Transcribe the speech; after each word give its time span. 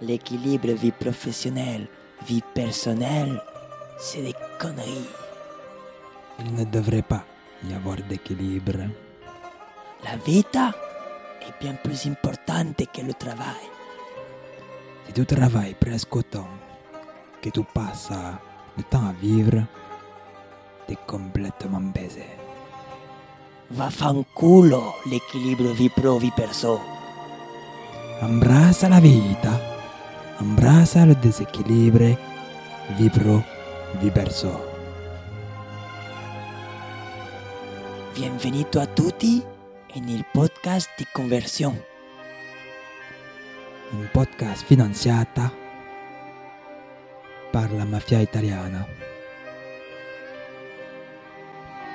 l'équilibre 0.00 0.72
vie 0.72 0.92
professionnelle, 0.92 1.86
vie 2.26 2.42
personnelle, 2.54 3.40
c'est 3.98 4.22
des 4.22 4.34
conneries. 4.58 5.08
Il 6.38 6.54
ne 6.54 6.64
devrait 6.64 7.02
pas 7.02 7.24
y 7.68 7.74
avoir 7.74 7.96
d'équilibre. 8.08 8.78
La 10.04 10.16
vita 10.16 10.72
est 11.42 11.62
bien 11.62 11.74
plus 11.74 12.06
importante 12.06 12.76
que 12.76 13.02
le 13.02 13.12
travail. 13.12 13.68
Si 15.06 15.12
tu 15.12 15.26
travailles 15.26 15.74
presque 15.74 16.16
autant 16.16 16.48
que 17.42 17.50
tu 17.50 17.62
passes 17.64 18.10
le 18.76 18.82
temps 18.84 19.06
à 19.08 19.12
vivre, 19.12 19.64
t'es 20.86 20.96
complètement 21.06 21.80
baisé. 21.80 22.24
Va 23.72 23.90
fanculo 23.90 24.94
l'équilibre 25.06 25.72
vie 25.72 25.90
pro 25.90 26.18
vie 26.18 26.32
perso. 26.32 26.80
Embrassa 28.22 28.88
la 28.88 29.00
vita, 29.00 29.69
embrassa 30.40 31.04
le 31.04 31.14
déséquilibre, 31.14 32.16
vie 32.98 33.10
pro, 33.10 33.42
vie 34.00 34.10
perso. 34.10 34.48
Bienvenido 38.14 38.80
a 38.80 38.86
tutti 38.86 39.42
en 39.94 40.08
il 40.08 40.24
podcast 40.32 40.88
di 40.96 41.06
conversione. 41.12 41.84
Un 43.92 44.08
podcast 44.12 44.64
finanziata 44.64 45.52
par 47.52 47.70
la 47.72 47.84
mafia 47.84 48.22
italiana. 48.22 48.86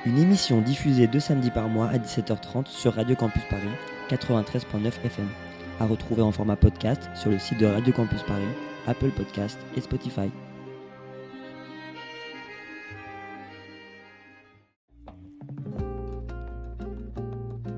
Une 0.05 0.19
émission 0.19 0.61
diffusée 0.61 1.07
deux 1.07 1.19
samedis 1.19 1.49
par 1.49 1.67
mois 1.67 1.89
à 1.89 1.97
17h30 1.97 2.67
sur 2.67 2.93
Radio 2.93 3.15
Campus 3.15 3.43
Paris 3.49 3.73
93.9 4.09 4.91
FM. 5.03 5.44
À 5.77 5.85
retrouver 5.85 6.21
en 6.21 6.31
format 6.31 6.55
podcast 6.55 7.09
sur 7.15 7.29
le 7.29 7.37
site 7.37 7.59
de 7.59 7.65
Radio 7.65 7.91
Campus 7.91 8.23
Paris, 8.23 8.47
Apple 8.87 9.09
Podcast 9.09 9.59
et 9.75 9.81
Spotify. 9.81 10.31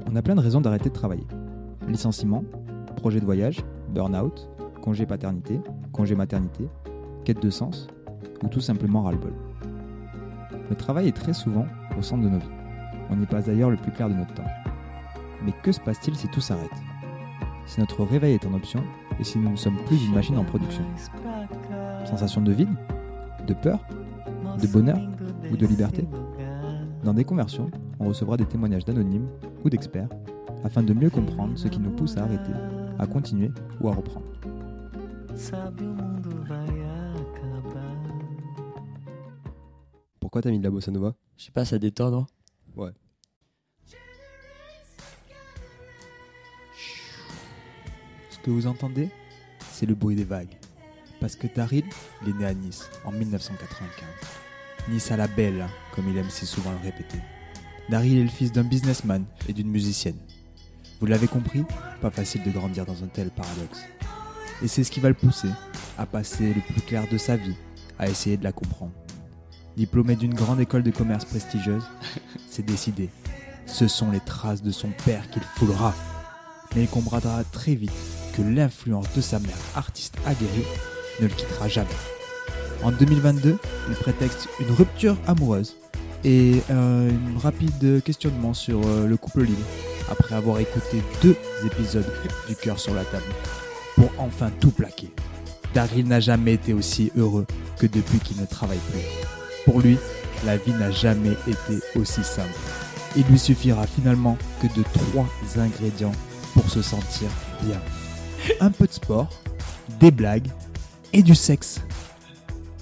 On 0.06 0.16
a 0.16 0.22
plein 0.22 0.36
de 0.36 0.42
raisons 0.42 0.62
d'arrêter 0.62 0.90
de 0.90 0.94
travailler. 0.94 1.26
Licenciement, 1.88 2.44
projet 2.98 3.20
de 3.20 3.26
voyage, 3.26 3.64
burn-out, 3.90 4.48
congé 4.84 5.08
paternité, 5.08 5.60
congé 5.92 6.14
maternité, 6.14 6.70
quête 7.26 7.42
de 7.42 7.50
sens 7.50 7.88
ou 8.44 8.48
tout 8.48 8.62
simplement 8.62 9.02
ras-le-bol. 9.02 9.34
Le 10.70 10.76
travail 10.76 11.08
est 11.08 11.16
très 11.16 11.34
souvent 11.34 11.66
au 11.98 12.04
centre 12.04 12.24
de 12.24 12.30
nos 12.30 12.38
vies. 12.38 12.46
On 13.10 13.20
y 13.20 13.26
passe 13.26 13.46
d'ailleurs 13.46 13.72
le 13.72 13.78
plus 13.78 13.92
clair 13.92 14.08
de 14.08 14.14
notre 14.14 14.36
temps. 14.36 14.44
Mais 15.44 15.54
que 15.64 15.72
se 15.72 15.80
passe-t-il 15.80 16.16
si 16.16 16.28
tout 16.28 16.42
s'arrête? 16.42 16.70
Si 17.68 17.80
notre 17.80 18.04
réveil 18.04 18.34
est 18.34 18.46
en 18.46 18.54
option 18.54 18.82
et 19.20 19.24
si 19.24 19.38
nous 19.38 19.52
ne 19.52 19.56
sommes 19.56 19.78
plus 19.86 20.04
une 20.06 20.14
machine 20.14 20.38
en 20.38 20.44
production. 20.44 20.84
Sensation 22.06 22.42
de 22.42 22.52
vide 22.54 22.70
De 23.46 23.54
peur 23.54 23.80
De 24.62 24.68
bonheur 24.68 25.00
Ou 25.52 25.58
de 25.58 25.68
liberté. 25.68 26.08
Dans 27.04 27.14
des 27.14 27.26
conversions, 27.26 27.70
on 28.00 28.06
recevra 28.08 28.38
des 28.38 28.46
témoignages 28.46 28.86
d'anonymes 28.86 29.28
ou 29.64 29.70
d'experts 29.70 30.10
afin 30.64 30.82
de 30.82 30.94
mieux 30.94 31.10
comprendre 31.10 31.58
ce 31.58 31.68
qui 31.68 31.80
nous 31.80 31.92
pousse 31.92 32.18
à 32.18 32.24
arrêter, 32.24 32.52
à 32.98 33.06
continuer 33.06 33.52
ou 33.82 33.90
à 33.90 33.94
reprendre. 33.94 34.26
Pourquoi 40.20 40.42
t'as 40.42 40.50
mis 40.50 40.60
de 40.60 40.64
la 40.64 40.72
bossa 40.72 40.92
nova? 40.92 41.14
Je 41.38 41.46
sais 41.46 41.52
pas, 41.52 41.66
ça 41.66 41.78
détend, 41.78 42.12
non? 42.12 42.26
Que 48.48 48.52
vous 48.52 48.68
entendez, 48.68 49.10
c'est 49.74 49.86
le 49.86 49.94
bruit 49.94 50.16
des 50.16 50.24
vagues. 50.24 50.56
Parce 51.20 51.36
que 51.36 51.48
Daryl, 51.54 51.84
il 52.22 52.30
est 52.30 52.34
né 52.34 52.46
à 52.46 52.54
Nice 52.54 52.90
en 53.04 53.12
1995. 53.12 54.08
Nice 54.88 55.12
à 55.12 55.18
la 55.18 55.28
belle, 55.28 55.66
comme 55.94 56.08
il 56.10 56.18
aime 56.18 56.30
si 56.30 56.46
souvent 56.46 56.72
le 56.72 56.78
répéter. 56.78 57.18
Daryl 57.90 58.20
est 58.20 58.24
le 58.24 58.30
fils 58.30 58.54
d'un 58.54 58.64
businessman 58.64 59.26
et 59.50 59.54
d'une 59.54 59.70
musicienne. 59.70 60.16
Vous 61.02 61.08
l'avez 61.08 61.28
compris, 61.28 61.66
pas 62.00 62.10
facile 62.10 62.42
de 62.44 62.52
grandir 62.52 62.86
dans 62.86 63.04
un 63.04 63.08
tel 63.08 63.32
paradoxe. 63.32 63.82
Et 64.64 64.70
c'est 64.70 64.86
ce 64.86 64.92
qui 64.92 65.02
va 65.02 65.10
le 65.10 65.16
pousser 65.16 65.50
à 65.98 66.06
passer 66.06 66.54
le 66.54 66.62
plus 66.62 66.82
clair 66.82 67.06
de 67.12 67.18
sa 67.18 67.36
vie, 67.36 67.56
à 68.00 68.08
essayer 68.08 68.38
de 68.38 68.46
la 68.46 68.54
comprendre. 68.54 68.94
Diplômé 69.76 70.16
d'une 70.16 70.34
grande 70.34 70.62
école 70.62 70.84
de 70.84 70.92
commerce 70.92 71.26
prestigieuse, 71.26 71.84
c'est 72.50 72.66
décidé. 72.66 73.10
Ce 73.66 73.90
sont 73.90 74.10
les 74.10 74.22
traces 74.22 74.64
de 74.64 74.72
son 74.72 74.92
père 75.04 75.30
qu'il 75.32 75.44
foulera. 75.44 75.94
Mais 76.76 76.84
il 76.84 76.90
comprendra 76.90 77.44
très 77.44 77.76
vite 77.76 77.92
que 78.38 78.44
l'influence 78.44 79.08
de 79.16 79.22
sa 79.22 79.40
mère, 79.40 79.58
artiste 79.76 80.16
aguerrie, 80.26 80.66
ne 81.20 81.28
le 81.28 81.34
quittera 81.34 81.68
jamais. 81.68 81.90
En 82.84 82.92
2022, 82.92 83.58
il 83.90 83.96
prétexte 83.96 84.48
une 84.60 84.72
rupture 84.72 85.18
amoureuse 85.26 85.76
et 86.24 86.62
un 86.70 87.08
rapide 87.40 88.04
questionnement 88.04 88.54
sur 88.54 88.80
euh, 88.86 89.08
le 89.08 89.18
couple 89.18 89.44
libre 89.44 89.66
après 90.10 90.36
avoir 90.36 90.60
écouté 90.60 91.02
deux 91.22 91.36
épisodes 91.66 92.12
du 92.48 92.56
cœur 92.56 92.80
sur 92.80 92.94
la 92.94 93.04
table 93.04 93.24
pour 93.96 94.12
enfin 94.20 94.52
tout 94.60 94.72
plaquer. 94.72 95.10
Daryl 95.74 96.08
n'a 96.08 96.20
jamais 96.20 96.54
été 96.54 96.74
aussi 96.74 97.12
heureux 97.18 97.46
que 97.80 97.88
depuis 97.88 98.20
qu'il 98.20 98.40
ne 98.40 98.46
travaille 98.46 98.80
plus. 98.92 99.02
Pour 99.66 99.82
lui, 99.82 99.98
la 100.46 100.58
vie 100.58 100.72
n'a 100.74 100.92
jamais 100.92 101.36
été 101.48 101.80
aussi 101.96 102.24
simple. 102.24 102.54
Il 103.16 103.26
lui 103.26 103.40
suffira 103.40 103.86
finalement 103.88 104.38
que 104.62 104.68
de 104.78 104.84
trois 104.84 105.28
ingrédients 105.58 106.14
pour 106.54 106.70
se 106.70 106.82
sentir 106.82 107.30
bien. 107.64 107.80
Un 108.60 108.72
peu 108.72 108.86
de 108.88 108.92
sport, 108.92 109.30
des 110.00 110.12
blagues 110.12 110.48
et 111.14 111.24
du 111.24 111.36
sexe. 111.36 111.82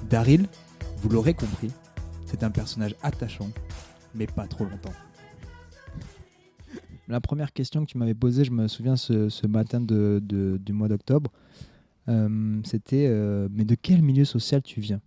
Daryl, 0.09 0.47
vous 0.97 1.09
l'aurez 1.09 1.33
compris, 1.33 1.71
c'est 2.25 2.43
un 2.43 2.49
personnage 2.51 2.95
attachant, 3.01 3.49
mais 4.13 4.27
pas 4.27 4.47
trop 4.47 4.66
longtemps. 4.66 4.93
La 7.07 7.21
première 7.21 7.53
question 7.53 7.85
que 7.85 7.91
tu 7.91 7.97
m'avais 7.97 8.16
posée, 8.16 8.43
je 8.45 8.51
me 8.51 8.67
souviens 8.67 8.95
ce, 8.95 9.29
ce 9.29 9.45
matin 9.45 9.79
de, 9.79 10.19
de- 10.23 10.57
du 10.57 10.73
mois 10.73 10.88
d'octobre, 10.88 11.31
euh, 12.07 12.59
c'était 12.63 13.07
euh, 13.07 13.47
mais 13.51 13.63
de 13.66 13.75
quel 13.75 14.01
milieu 14.01 14.25
social 14.25 14.61
tu 14.61 14.79
viens 14.79 15.01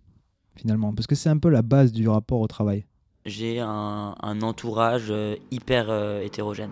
finalement? 0.56 0.92
Parce 0.92 1.06
que 1.06 1.14
c'est 1.14 1.28
un 1.28 1.38
peu 1.38 1.48
la 1.48 1.62
base 1.62 1.92
du 1.92 2.08
rapport 2.08 2.40
au 2.40 2.46
travail. 2.48 2.84
J'ai 3.26 3.60
un, 3.60 4.14
un 4.20 4.42
entourage 4.42 5.06
euh, 5.10 5.36
hyper 5.50 5.86
euh, 5.90 6.20
hétérogène. 6.22 6.70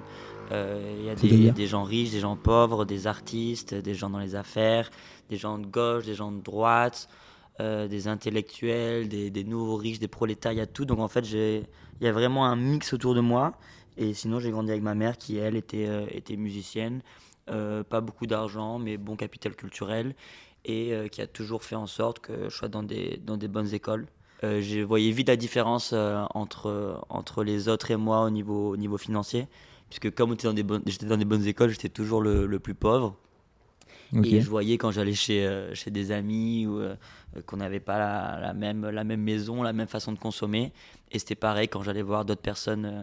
Euh, 0.53 0.95
Il 0.99 1.05
y 1.05 1.49
a 1.49 1.53
des, 1.53 1.67
gens 1.67 1.85
riches, 1.85 2.11
des 2.11 2.21
gens 2.21 2.37
pauvres, 2.37 2.85
des 2.85 3.07
artistes, 3.07 3.75
des 3.75 3.95
gens 3.95 4.11
dans 4.11 4.19
les 4.19 4.35
affaires, 4.35 4.91
des 5.31 5.37
gens 5.37 5.59
de 5.59 5.67
gauche, 5.67 6.05
des 6.07 6.15
gens 6.15 6.33
de 6.33 6.41
droite, 6.41 7.09
euh, 7.61 7.89
des 7.89 8.09
intellectuels, 8.09 9.09
des, 9.09 9.31
des 9.31 9.45
nouveaux 9.45 9.77
riches, 9.77 9.99
des 9.99 10.09
prolétaires, 10.09 10.53
il 10.53 10.59
y 10.59 10.61
a 10.61 10.67
tout. 10.67 10.85
Donc 10.85 11.01
en 11.01 11.09
fait, 11.09 11.27
il 11.31 11.67
y 12.01 12.07
a 12.07 12.13
vraiment 12.13 12.47
un 12.47 12.57
mix 12.57 12.93
autour 12.93 13.15
de 13.15 13.21
moi. 13.21 13.55
Et 13.97 14.13
sinon, 14.15 14.41
j'ai 14.41 14.51
grandi 14.51 14.71
avec 14.71 14.83
ma 14.83 14.95
mère 14.95 15.17
qui, 15.17 15.39
elle, 15.39 15.57
était, 15.57 15.87
euh, 15.89 16.07
était 16.11 16.37
musicienne. 16.37 17.01
Euh, 17.49 17.83
pas 17.83 18.01
beaucoup 18.01 18.27
d'argent, 18.27 18.79
mais 18.79 18.97
bon 18.99 19.17
capital 19.17 19.55
culturel. 19.55 20.15
Et 20.65 20.93
euh, 20.93 21.09
qui 21.09 21.23
a 21.23 21.27
toujours 21.27 21.63
fait 21.63 21.77
en 21.77 21.87
sorte 21.87 22.19
que 22.19 22.49
je 22.49 22.55
sois 22.55 22.69
dans 22.69 22.83
des, 22.83 23.21
dans 23.25 23.37
des 23.37 23.49
bonnes 23.49 23.73
écoles. 23.73 24.07
Euh, 24.45 24.61
je 24.61 24.81
voyais 24.81 25.13
vite 25.13 25.29
la 25.29 25.37
différence 25.37 25.93
euh, 25.93 26.23
entre, 26.35 27.01
entre 27.09 27.43
les 27.43 27.69
autres 27.69 27.91
et 27.91 27.97
moi 27.97 28.23
au 28.23 28.31
niveau, 28.31 28.73
au 28.73 28.77
niveau 28.77 28.99
financier. 28.99 29.47
Puisque 29.99 30.15
comme 30.15 30.31
j'étais 30.33 30.47
dans, 30.49 30.53
des 30.53 30.63
bonnes- 30.63 30.83
j'étais 30.87 31.07
dans 31.07 31.17
des 31.17 31.25
bonnes 31.25 31.47
écoles, 31.47 31.71
j'étais 31.71 31.89
toujours 31.89 32.21
le, 32.21 32.47
le 32.47 32.59
plus 32.59 32.75
pauvre. 32.75 33.17
Et 34.25 34.41
je 34.41 34.49
voyais 34.49 34.79
quand 34.79 34.91
j'allais 34.93 35.15
chez, 35.15 35.47
euh, 35.47 35.75
chez 35.75 35.91
des 35.91 36.13
amis 36.13 36.67
ou 36.67 36.79
euh, 36.79 36.95
qu'on 37.47 37.57
n'avait 37.57 37.81
pas 37.81 37.99
la, 37.99 38.39
la 38.41 38.55
même, 38.55 38.89
la 38.89 39.03
même 39.05 39.21
maison, 39.23 39.63
la 39.63 39.73
même 39.73 39.89
façon 39.89 40.13
de 40.13 40.19
consommer. 40.19 40.73
Et 41.11 41.19
c'était 41.19 41.35
pareil 41.35 41.69
quand 41.69 41.83
j'allais 41.83 42.03
voir 42.03 42.25
d'autres 42.25 42.43
personnes 42.43 42.85
euh, 42.85 43.03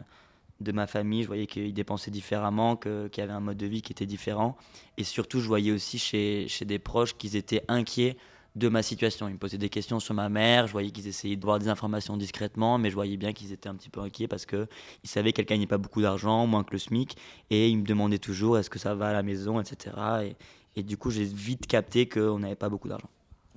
de 0.61 0.71
ma 0.71 0.87
famille, 0.87 1.23
je 1.23 1.27
voyais 1.27 1.45
qu'ils 1.47 1.73
dépensaient 1.73 2.11
différemment, 2.11 2.77
que- 2.77 3.07
qu'il 3.09 3.21
y 3.21 3.23
avait 3.25 3.33
un 3.33 3.41
mode 3.41 3.57
de 3.57 3.65
vie 3.65 3.81
qui 3.81 3.91
était 3.91 4.05
différent. 4.05 4.55
Et 4.97 5.03
surtout, 5.03 5.39
je 5.41 5.47
voyais 5.47 5.71
aussi 5.71 5.97
chez, 5.99 6.45
chez 6.47 6.63
des 6.63 6.79
proches 6.79 7.17
qu'ils 7.17 7.35
étaient 7.35 7.63
inquiets 7.67 8.15
de 8.55 8.69
ma 8.69 8.83
situation. 8.83 9.27
Ils 9.27 9.33
me 9.33 9.37
posaient 9.37 9.57
des 9.57 9.69
questions 9.69 9.99
sur 9.99 10.13
ma 10.13 10.29
mère, 10.29 10.67
je 10.67 10.71
voyais 10.71 10.91
qu'ils 10.91 11.07
essayaient 11.07 11.35
de 11.35 11.43
voir 11.43 11.57
des 11.59 11.69
informations 11.69 12.17
discrètement, 12.17 12.77
mais 12.77 12.89
je 12.89 12.95
voyais 12.95 13.17
bien 13.17 13.33
qu'ils 13.33 13.51
étaient 13.51 13.69
un 13.69 13.75
petit 13.75 13.89
peu 13.89 14.01
inquiets 14.01 14.27
parce 14.27 14.45
qu'ils 14.45 14.67
savaient 15.03 15.33
qu'elle 15.33 15.45
gagnait 15.45 15.67
pas 15.67 15.79
beaucoup 15.79 16.01
d'argent, 16.01 16.45
moins 16.45 16.63
que 16.63 16.71
le 16.71 16.77
SMIC, 16.77 17.17
et 17.49 17.69
ils 17.69 17.77
me 17.77 17.83
demandaient 17.85 18.19
toujours 18.19 18.57
est-ce 18.57 18.69
que 18.69 18.79
ça 18.79 18.93
va 18.93 19.09
à 19.09 19.13
la 19.13 19.23
maison, 19.23 19.59
etc. 19.59 19.95
Et, 20.23 20.35
et 20.79 20.83
du 20.83 20.97
coup, 20.97 21.09
j'ai 21.09 21.23
vite 21.25 21.65
capté 21.67 22.07
qu'on 22.07 22.39
n'avait 22.39 22.55
pas 22.55 22.69
beaucoup 22.69 22.87
d'argent. 22.87 23.09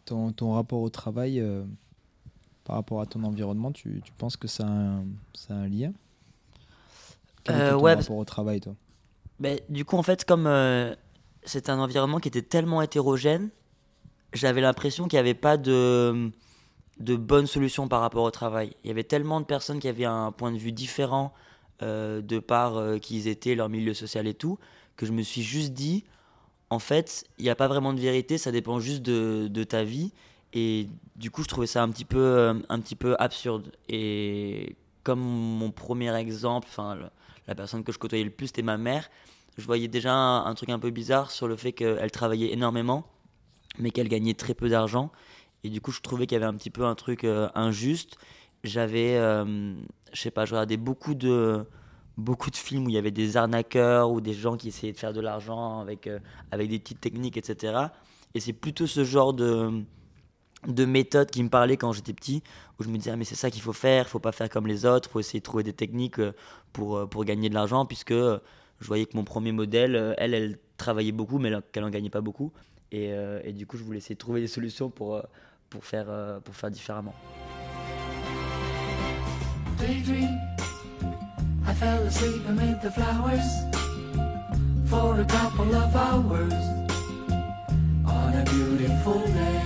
Ton, 0.07 0.33
ton 0.33 0.53
rapport 0.53 0.81
au 0.81 0.89
travail 0.89 1.41
euh, 1.41 1.65
par 2.65 2.77
rapport 2.77 3.01
à 3.01 3.07
ton 3.07 3.23
environnement, 3.25 3.73
tu, 3.73 4.01
tu 4.05 4.13
penses 4.13 4.37
que 4.37 4.49
ça 4.49 4.65
a 4.65 4.71
un, 4.71 5.05
ça 5.35 5.55
a 5.55 5.57
un 5.57 5.69
lien? 5.69 5.93
Quel 7.45 7.55
Euh, 7.55 7.73
ton 7.73 7.81
ouais, 7.81 7.95
rapport 7.95 8.17
au 8.17 8.25
travail, 8.25 8.61
toi? 8.61 8.75
Ben, 9.41 9.61
du 9.69 9.85
coup, 9.85 9.97
en 9.97 10.03
fait, 10.03 10.25
comme 10.25 10.47
euh, 10.47 10.95
c'est 11.43 11.69
un 11.69 11.79
environnement 11.79 12.19
qui 12.19 12.29
était 12.29 12.43
tellement 12.43 12.81
hétérogène, 12.83 13.51
j'avais 14.37 14.61
l'impression 14.61 15.09
qu'il 15.09 15.17
n'y 15.17 15.21
avait 15.21 15.35
pas 15.35 15.57
de, 15.57 16.31
de 16.99 17.17
bonne 17.17 17.47
solution 17.47 17.89
par 17.89 18.01
rapport 18.01 18.25
au 18.25 18.31
travail. 18.31 18.75
Il 18.85 18.89
y 18.89 18.91
avait 18.91 19.05
tellement 19.05 19.41
de 19.41 19.47
personnes 19.47 19.79
qui 19.79 19.89
avaient 19.89 20.05
un 20.05 20.33
point 20.33 20.53
de 20.53 20.59
vue 20.59 20.73
différent 20.73 21.33
euh, 21.83 22.23
de 22.23 22.39
par 22.39 22.77
euh, 22.77 22.99
qui 22.99 23.17
ils 23.17 23.29
étaient, 23.29 23.55
leur 23.55 23.69
milieu 23.69 23.95
social 23.95 24.27
et 24.27 24.35
tout, 24.35 24.59
que 24.97 25.05
je 25.05 25.13
me 25.13 25.23
suis 25.23 25.43
juste 25.43 25.73
dit, 25.73 26.05
en 26.71 26.79
fait, 26.79 27.25
il 27.39 27.45
n'y 27.45 27.51
a 27.51 27.55
pas 27.55 27.69
vraiment 27.69 27.93
de 27.93 28.01
vérité, 28.01 28.39
ça 28.39 28.51
dépend 28.51 28.81
juste 28.81 29.03
de, 29.03 29.49
de, 29.49 29.65
ta 29.65 29.85
vie. 29.85 30.13
Et 30.55 30.89
du 31.17 31.31
coup, 31.31 31.43
je 31.43 31.49
trouvais 31.49 31.67
ça 31.67 31.83
un 31.83 31.91
petit 31.91 32.07
peu, 32.07 32.19
euh, 32.19 32.55
un 32.69 32.81
petit 32.81 32.97
peu 32.97 33.15
absurde. 33.19 33.73
Et 33.89 34.77
comme 35.03 35.21
mon 35.21 35.71
premier 35.71 36.15
exemple, 36.17 36.67
enfin, 36.71 36.97
la 37.47 37.55
personne 37.55 37.85
que 37.85 37.93
je 37.93 37.99
côtoyais 37.99 38.25
le 38.25 38.31
plus, 38.31 38.47
c'était 38.49 38.63
ma 38.63 38.79
mère, 38.79 39.11
je 39.59 39.65
voyais 39.65 39.89
déjà 39.89 40.15
un, 40.15 40.55
truc 40.55 40.71
un 40.71 40.79
peu 40.79 40.91
bizarre 40.91 41.31
sur 41.31 41.49
le 41.49 41.57
fait 41.57 41.73
qu'elle 41.73 42.11
travaillait 42.11 42.53
énormément, 42.53 43.07
mais 43.79 43.91
qu'elle 43.91 44.09
gagnait 44.09 44.35
très 44.35 44.55
peu 44.55 44.69
d'argent. 44.69 45.11
Et 45.65 45.71
du 45.71 45.81
coup, 45.81 45.91
je 45.91 46.01
trouvais 46.01 46.27
qu'il 46.27 46.35
y 46.35 46.37
avait 46.37 46.47
un 46.47 46.55
petit 46.55 46.71
peu 46.71 46.85
un 46.85 46.95
truc 46.95 47.25
euh, 47.25 47.49
injuste. 47.55 48.19
J'avais, 48.65 49.17
euh, 49.17 49.75
je 50.13 50.21
sais 50.21 50.31
pas, 50.31 50.45
je 50.45 50.55
regardais 50.55 50.77
beaucoup 50.77 51.15
de, 51.15 51.65
beaucoup 52.17 52.51
de 52.51 52.57
films 52.57 52.87
où 52.87 52.89
il 52.89 52.95
y 52.95 52.99
avait 52.99 53.11
des 53.11 53.37
arnaqueurs 53.37 54.11
ou 54.11 54.21
des 54.21 54.33
gens 54.33 54.57
qui 54.57 54.69
essayaient 54.69 54.93
de 54.93 54.99
faire 54.99 55.13
de 55.13 55.21
l'argent 55.21 55.81
avec, 55.81 56.07
euh, 56.07 56.19
avec 56.51 56.69
des 56.69 56.79
petites 56.79 57.01
techniques, 57.01 57.37
etc. 57.37 57.79
Et 58.35 58.41
c'est 58.41 58.53
plutôt 58.53 58.87
ce 58.87 59.05
genre 59.05 59.33
de, 59.33 59.83
de 60.67 60.85
méthode 60.85 61.31
qui 61.31 61.43
me 61.43 61.49
parlait 61.49 61.77
quand 61.77 61.93
j'étais 61.93 62.13
petit, 62.13 62.43
où 62.79 62.85
je 62.85 62.89
me 62.89 62.97
disais, 62.99 63.11
ah, 63.13 63.17
mais 63.17 63.25
c'est 63.25 63.35
ça 63.35 63.51
qu'il 63.51 63.63
faut 63.63 63.73
faire, 63.73 64.07
il 64.07 64.11
faut 64.11 64.19
pas 64.19 64.33
faire 64.33 64.49
comme 64.49 64.67
les 64.67 64.85
autres, 64.85 65.11
faut 65.11 65.21
essayer 65.21 65.41
de 65.41 65.45
trouver 65.45 65.63
des 65.63 65.73
techniques 65.73 66.21
pour, 66.73 67.09
pour 67.09 67.25
gagner 67.25 67.49
de 67.49 67.55
l'argent, 67.55 67.87
puisque 67.87 68.15
je 68.81 68.87
voyais 68.87 69.07
que 69.07 69.17
mon 69.17 69.25
premier 69.25 69.53
modèle, 69.53 69.97
euh, 69.97 70.15
elle, 70.19 70.35
elle 70.35 70.59
travaillait 70.77 71.13
beaucoup, 71.13 71.39
mais 71.39 71.51
qu'elle 71.73 71.83
n'en 71.83 71.91
gagnait 71.91 72.11
pas 72.11 72.21
beaucoup. 72.21 72.53
Et, 72.93 73.13
euh, 73.13 73.41
et, 73.45 73.53
du 73.53 73.67
coup, 73.67 73.77
je 73.77 73.83
voulais 73.83 73.99
essayer 73.99 74.15
de 74.15 74.21
trouver 74.21 74.41
des 74.41 74.47
solutions 74.47 74.91
pour, 74.91 75.17
euh, 75.17 75.23
pour, 75.71 75.85
faire, 75.85 76.07
différemment. 76.71 77.15
Daydream, 79.79 80.39
I 81.67 81.75
fell 81.75 82.07
asleep 82.07 82.49
amid 82.49 82.81
the 82.81 82.91
flowers 82.91 83.45
for 84.87 85.21
a 85.21 85.25
couple 85.25 85.75
of 85.75 85.95
hours 85.95 86.55
on 88.07 88.33
a 88.35 88.45
beautiful 88.45 89.21
day. 89.27 89.63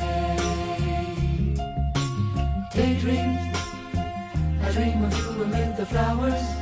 Daydream, 2.74 3.38
I 4.62 4.72
dream 4.72 5.04
of 5.04 5.16
you 5.16 5.42
amid 5.42 5.76
the 5.76 5.86
flowers. 5.86 6.60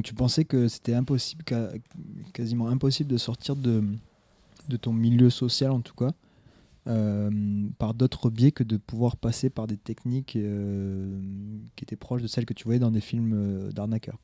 Donc 0.00 0.06
tu 0.06 0.14
pensais 0.14 0.46
que 0.46 0.66
c'était 0.66 0.94
impossible, 0.94 1.44
quasiment 2.32 2.68
impossible 2.68 3.10
de 3.10 3.18
sortir 3.18 3.54
de, 3.54 3.84
ton 4.80 4.94
milieu 4.94 5.28
social 5.28 5.72
en 5.72 5.82
tout 5.82 5.92
cas, 5.92 6.12
euh, 6.86 7.30
par 7.76 7.92
d'autres 7.92 8.30
biais 8.30 8.50
que 8.50 8.64
de 8.64 8.78
pouvoir 8.78 9.18
passer 9.18 9.50
par 9.50 9.66
des 9.66 9.76
techniques 9.76 10.36
euh, 10.36 11.20
qui 11.76 11.84
étaient 11.84 11.96
proches 11.96 12.22
de 12.22 12.28
celles 12.28 12.46
que 12.46 12.54
tu 12.54 12.64
voyais 12.64 12.78
dans 12.78 12.90
des 12.90 13.02
films 13.02 13.32
euh, 13.34 13.72
d'arnaqueurs 13.72 14.16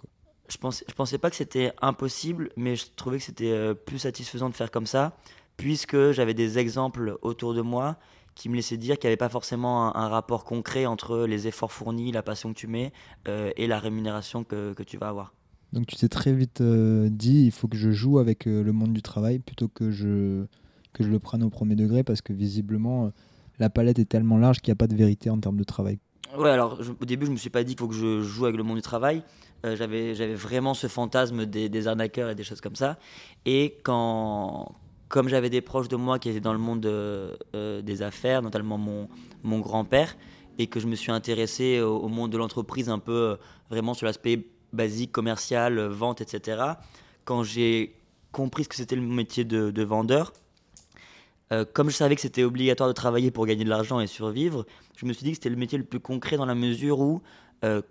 je 0.49 0.57
pensais, 0.57 0.87
je 0.89 0.95
pensais 0.95 1.19
pas 1.19 1.29
que 1.29 1.37
c'était 1.37 1.75
impossible, 1.83 2.49
mais 2.57 2.75
je 2.75 2.87
trouvais 2.97 3.19
que 3.19 3.25
c'était 3.25 3.75
plus 3.75 3.99
satisfaisant 3.99 4.49
de 4.49 4.55
faire 4.55 4.71
comme 4.71 4.87
ça, 4.87 5.15
puisque 5.59 6.13
j'avais 6.13 6.33
des 6.33 6.57
exemples 6.59 7.19
autour 7.21 7.53
de 7.53 7.61
moi 7.61 7.99
qui 8.35 8.49
me 8.49 8.57
laissaient 8.57 8.79
dire 8.79 8.99
qu'il 8.99 9.09
n'y 9.09 9.11
avait 9.11 9.19
pas 9.19 9.29
forcément 9.29 9.95
un, 9.95 10.09
rapport 10.09 10.45
concret 10.45 10.87
entre 10.87 11.27
les 11.27 11.47
efforts 11.47 11.73
fournis, 11.73 12.13
la 12.13 12.23
passion 12.23 12.55
que 12.55 12.59
tu 12.59 12.67
mets 12.67 12.93
et 13.27 13.67
la 13.67 13.79
rémunération 13.79 14.43
que, 14.43 14.83
tu 14.85 14.97
vas 14.97 15.09
avoir. 15.09 15.35
Donc 15.73 15.87
tu 15.87 15.97
t'es 15.97 16.09
très 16.09 16.33
vite 16.33 16.61
euh, 16.61 17.09
dit, 17.11 17.45
il 17.45 17.53
faut 17.53 17.69
que 17.69 17.77
je 17.77 17.91
joue 17.91 18.19
avec 18.19 18.45
le 18.47 18.73
monde 18.73 18.93
du 18.93 19.03
travail 19.03 19.39
plutôt 19.41 19.69
que 19.69 19.91
je, 19.91 20.45
que 20.93 21.03
je 21.03 21.09
le 21.09 21.19
prenne 21.19 21.43
au 21.43 21.51
premier 21.51 21.75
degré, 21.75 22.03
parce 22.03 22.23
que 22.23 22.33
visiblement, 22.33 23.13
la 23.59 23.71
palette 23.71 23.99
est 23.99 24.09
tellement 24.09 24.39
large 24.39 24.61
qu'il 24.61 24.71
n'y 24.71 24.77
a 24.77 24.77
pas 24.77 24.87
de 24.87 24.95
vérité 24.95 25.31
en 25.31 25.39
termes 25.39 25.59
de 25.59 25.65
travail. 25.65 25.99
Ouais, 26.37 26.51
alors 26.51 26.81
au 27.01 27.05
début, 27.05 27.27
je 27.27 27.31
me 27.31 27.37
suis 27.37 27.51
pas 27.51 27.65
dit 27.65 27.75
qu'il 27.75 27.81
faut 27.81 27.89
que 27.89 27.95
je 27.95 28.21
joue 28.21 28.45
avec 28.45 28.57
le 28.57 28.63
monde 28.63 28.77
du 28.77 28.83
travail. 28.83 29.23
Euh, 29.65 29.77
j'avais, 29.77 30.15
j'avais 30.15 30.35
vraiment 30.35 30.75
ce 30.75 30.87
fantasme 30.87 31.47
des, 31.47 31.69
des, 31.69 31.89
arnaqueurs 31.89 32.31
et 32.31 32.35
des 32.35 32.45
choses 32.45 32.61
comme 32.61 32.77
ça. 32.77 32.99
Et 33.47 33.79
quand, 33.83 34.73
comme 35.09 35.29
j'avais 35.29 35.51
des 35.51 35.61
proches 35.61 35.89
de 35.89 35.97
moi 35.97 36.19
qui 36.19 36.29
étaient 36.29 36.41
dans 36.41 36.53
le 36.53 36.59
monde 36.59 36.85
euh, 36.87 37.83
des 37.83 38.03
affaires, 38.03 38.43
notamment 38.43 38.77
mon, 38.77 39.09
mon 39.43 39.61
grand-père, 39.61 40.17
et 40.59 40.67
que 40.67 40.81
je 40.81 40.87
me 40.87 40.95
suis 40.95 41.13
intéressé 41.13 41.81
au, 41.81 42.09
monde 42.09 42.33
de 42.33 42.39
l'entreprise 42.39 42.89
un 42.89 42.99
peu 42.99 43.13
euh, 43.13 43.37
vraiment 43.71 43.95
sur 43.95 44.07
l'aspect 44.07 44.47
basique, 44.77 45.11
commercial, 45.11 45.81
vente, 45.81 46.21
etc. 46.21 46.63
Quand 47.25 47.43
j'ai 47.43 47.97
compris 48.31 48.65
ce 48.65 48.69
que 48.69 48.77
c'était 48.77 48.97
le 48.97 49.03
métier 49.03 49.45
de, 49.45 49.71
de 49.71 49.83
vendeur, 49.83 50.33
comme 51.73 51.91
je 51.91 51.97
savais 51.97 52.15
que 52.17 52.21
c'était 52.21 52.43
obligatoire 52.43 52.89
de 52.89 52.95
travailler 52.95 53.31
pour 53.31 53.47
gagner 53.47 53.65
de 53.65 53.69
l'argent 53.69 54.01
et 54.01 54.07
survivre, 54.07 54.67
je 54.97 55.07
me 55.07 55.13
suis 55.13 55.25
dit 55.25 55.31
que 55.31 55.37
c'était 55.37 55.49
le 55.49 55.57
métier 55.57 55.79
le 55.79 55.85
plus 55.85 56.01
concret 56.01 56.37
dans 56.37 56.45
la 56.45 56.57
mesure 56.57 57.01
où, 57.01 57.23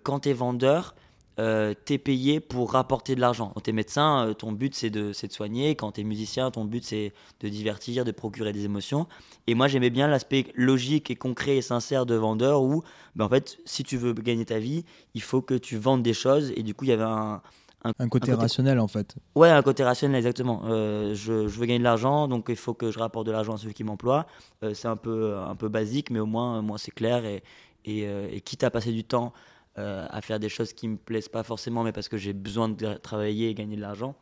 quand 0.02 0.20
tu 0.20 0.28
es 0.28 0.32
vendeur, 0.32 0.94
euh, 1.38 1.74
t'es 1.84 1.98
payé 1.98 2.40
pour 2.40 2.72
rapporter 2.72 3.14
de 3.14 3.20
l'argent. 3.20 3.50
Quand 3.54 3.60
t'es 3.60 3.72
médecin, 3.72 4.28
euh, 4.28 4.32
ton 4.32 4.52
but 4.52 4.74
c'est 4.74 4.88
de, 4.88 5.08
de, 5.08 5.32
soigner. 5.32 5.76
Quand 5.76 5.92
t'es 5.92 6.02
musicien, 6.02 6.50
ton 6.50 6.64
but 6.64 6.82
c'est 6.82 7.12
de 7.40 7.48
divertir, 7.50 8.06
de 8.06 8.10
procurer 8.10 8.54
des 8.54 8.64
émotions. 8.64 9.06
Et 9.46 9.54
moi 9.54 9.68
j'aimais 9.68 9.90
bien 9.90 10.08
l'aspect 10.08 10.46
logique 10.54 11.10
et 11.10 11.16
concret 11.16 11.58
et 11.58 11.62
sincère 11.62 12.06
de 12.06 12.14
vendeur 12.14 12.62
où, 12.62 12.82
ben, 13.16 13.26
en 13.26 13.28
fait, 13.28 13.58
si 13.66 13.82
tu 13.82 13.98
veux 13.98 14.14
gagner 14.14 14.46
ta 14.46 14.58
vie, 14.58 14.86
il 15.12 15.20
faut 15.20 15.42
que 15.42 15.54
tu 15.54 15.76
vendes 15.76 16.02
des 16.02 16.14
choses. 16.14 16.52
Et 16.56 16.62
du 16.62 16.72
coup, 16.74 16.86
il 16.86 16.88
y 16.88 16.92
avait 16.92 17.02
un, 17.02 17.42
un, 17.84 18.08
côté, 18.08 18.32
rationnel 18.32 18.80
en 18.80 18.88
fait. 18.88 19.14
Ouais, 19.34 19.50
un 19.50 19.62
côté 19.62 19.84
rationnel, 19.84 20.16
exactement. 20.16 20.62
Euh, 20.64 21.14
je, 21.14 21.48
je, 21.48 21.60
veux 21.60 21.66
gagner 21.66 21.80
de 21.80 21.84
l'argent, 21.84 22.28
donc 22.28 22.46
il 22.48 22.56
faut 22.56 22.72
que 22.72 22.90
je 22.90 22.98
rapporte 22.98 23.26
de 23.26 23.32
l'argent 23.32 23.56
à 23.56 23.58
ceux 23.58 23.72
qui 23.72 23.84
m'emploient. 23.84 24.26
c'est 24.72 24.88
un 24.88 24.96
peu, 24.96 25.36
un 25.36 25.54
peu 25.54 25.68
basique, 25.68 26.10
mais 26.10 26.18
au 26.18 26.26
moins, 26.26 26.62
moi, 26.62 26.78
c'est 26.78 26.92
clair. 26.92 27.26
Et, 27.26 27.42
et, 27.84 28.04
et, 28.32 28.40
quitte 28.40 28.64
à 28.64 28.70
passer 28.70 28.90
du 28.90 29.04
temps 29.04 29.34
euh, 29.78 30.06
à 30.08 30.22
faire 30.22 30.40
des 30.40 30.48
choses 30.48 30.72
qui 30.72 30.88
me 30.88 30.96
plaisent 30.96 31.28
pas 31.28 31.42
forcément, 31.42 31.82
mais 31.84 31.92
parce 31.92 32.08
que 32.08 32.16
j'ai 32.16 32.32
besoin 32.32 32.68
de 32.70 32.94
travailler 32.94 33.50
et 33.50 33.54
gagner 33.54 33.76
de 33.76 33.82
l'argent, 33.82 34.14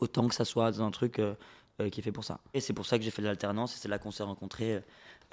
autant 0.00 0.26
que 0.28 0.34
ça 0.34 0.46
soit 0.46 0.70
dans 0.72 0.82
un 0.82 0.90
truc 0.90 1.18
euh, 1.18 1.34
euh, 1.80 1.90
qui 1.90 2.00
est 2.00 2.02
fait 2.02 2.12
pour 2.12 2.24
ça. 2.24 2.40
Et 2.54 2.60
c'est 2.60 2.72
pour 2.72 2.86
ça 2.86 2.96
que 2.98 3.04
j'ai 3.04 3.10
fait 3.10 3.20
de 3.20 3.26
l'alternance 3.26 3.74
et 3.74 3.78
c'est 3.78 3.88
là 3.88 3.98
qu'on 3.98 4.10
s'est 4.10 4.22
rencontrés 4.22 4.82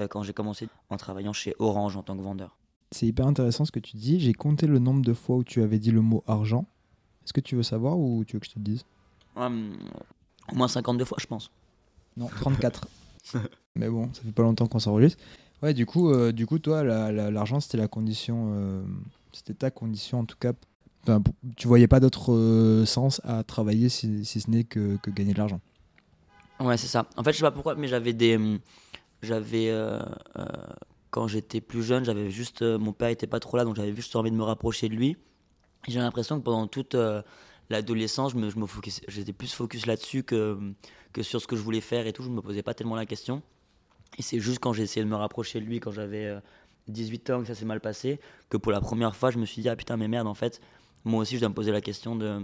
quand 0.09 0.23
j'ai 0.23 0.33
commencé 0.33 0.67
en 0.89 0.97
travaillant 0.97 1.31
chez 1.31 1.55
Orange 1.57 1.95
en 1.95 2.03
tant 2.03 2.17
que 2.17 2.21
vendeur. 2.21 2.57
C'est 2.91 3.07
hyper 3.07 3.27
intéressant 3.27 3.63
ce 3.63 3.71
que 3.71 3.79
tu 3.79 3.95
dis. 3.95 4.19
J'ai 4.19 4.33
compté 4.33 4.67
le 4.67 4.77
nombre 4.77 5.01
de 5.05 5.13
fois 5.13 5.37
où 5.37 5.43
tu 5.45 5.61
avais 5.61 5.79
dit 5.79 5.91
le 5.91 6.01
mot 6.01 6.21
argent. 6.27 6.65
Est-ce 7.23 7.31
que 7.31 7.39
tu 7.39 7.55
veux 7.55 7.63
savoir 7.63 7.97
ou 7.97 8.25
tu 8.25 8.35
veux 8.35 8.41
que 8.41 8.45
je 8.45 8.51
te 8.51 8.59
le 8.59 8.65
dise? 8.65 8.83
Hum, 9.37 9.77
Au 10.51 10.55
moins 10.55 10.67
52 10.67 11.05
fois, 11.05 11.17
je 11.21 11.27
pense. 11.27 11.49
Non, 12.17 12.27
34. 12.27 12.87
Mais 13.75 13.87
bon, 13.89 14.13
ça 14.13 14.21
fait 14.21 14.33
pas 14.33 14.43
longtemps 14.43 14.67
qu'on 14.67 14.79
s'enregistre. 14.79 15.23
Ouais, 15.63 15.73
du 15.73 15.85
coup, 15.85 16.13
du 16.33 16.45
coup 16.45 16.59
toi, 16.59 16.83
l'argent, 16.83 17.61
c'était 17.61 17.77
la 17.77 17.87
condition 17.87 18.83
c'était 19.35 19.53
ta 19.53 19.71
condition 19.71 20.19
en 20.19 20.25
tout 20.25 20.37
cas. 20.37 20.53
Enfin, 21.03 21.21
tu 21.55 21.67
voyais 21.67 21.87
pas 21.87 21.99
d'autre 21.99 22.33
euh, 22.33 22.85
sens 22.85 23.21
à 23.23 23.43
travailler 23.43 23.89
si, 23.89 24.25
ce 24.25 24.49
n'est 24.49 24.63
que, 24.63 24.97
gagner 25.09 25.33
de 25.33 25.37
l'argent. 25.37 25.61
Ouais, 26.59 26.77
c'est 26.77 26.87
ça. 26.87 27.05
En 27.17 27.23
fait, 27.23 27.31
je 27.33 27.37
sais 27.37 27.43
pas 27.43 27.51
pourquoi, 27.51 27.75
mais 27.75 27.87
j'avais 27.87 28.13
des. 28.13 28.37
Hum, 28.37 28.59
j'avais. 29.21 29.69
Euh, 29.69 29.99
euh, 30.37 30.45
quand 31.11 31.27
j'étais 31.27 31.61
plus 31.61 31.83
jeune, 31.83 32.05
j'avais 32.05 32.31
juste. 32.31 32.61
mon 32.61 32.93
père 32.93 33.09
était 33.09 33.27
pas 33.27 33.39
trop 33.39 33.57
là, 33.57 33.65
donc 33.65 33.75
j'avais 33.75 33.93
juste 33.93 34.15
envie 34.15 34.31
de 34.31 34.35
me 34.35 34.43
rapprocher 34.43 34.89
de 34.89 34.95
lui. 34.95 35.17
J'ai 35.87 35.99
l'impression 35.99 36.39
que 36.39 36.43
pendant 36.43 36.67
toute 36.67 36.95
l'adolescence, 37.69 38.31
je 38.31 38.37
me, 38.37 38.49
je 38.49 38.57
me 38.57 38.65
j'étais 39.07 39.33
plus 39.33 39.53
focus 39.53 39.85
là-dessus 39.85 40.23
que, 40.23 40.57
que 41.13 41.21
sur 41.21 41.39
ce 41.39 41.47
que 41.47 41.55
je 41.55 41.61
voulais 41.61 41.81
faire 41.81 42.07
et 42.07 42.13
tout. 42.13 42.23
Je 42.23 42.29
me 42.29 42.41
posais 42.41 42.63
pas 42.63 42.73
tellement 42.73 42.95
la 42.95 43.05
question. 43.05 43.43
Et 44.17 44.21
c'est 44.21 44.39
juste 44.39 44.59
quand 44.59 44.73
j'ai 44.73 44.83
essayé 44.83 45.03
de 45.03 45.09
me 45.09 45.15
rapprocher 45.15 45.59
de 45.59 45.65
lui, 45.65 45.79
quand 45.79 45.91
j'avais 45.91 46.35
18 46.87 47.29
ans 47.31 47.41
que 47.41 47.47
ça 47.47 47.55
s'est 47.55 47.65
mal 47.65 47.81
passé, 47.81 48.19
que 48.49 48.57
pour 48.57 48.71
la 48.71 48.81
première 48.81 49.15
fois, 49.15 49.31
je 49.31 49.37
me 49.37 49.45
suis 49.45 49.61
dit, 49.61 49.69
ah 49.69 49.75
putain, 49.75 49.97
mais 49.97 50.07
merde, 50.07 50.27
en 50.27 50.33
fait, 50.33 50.61
moi 51.03 51.21
aussi, 51.21 51.35
je 51.35 51.39
dois 51.39 51.49
me 51.49 51.53
poser 51.53 51.71
la 51.71 51.81
question 51.81 52.15
de 52.15 52.41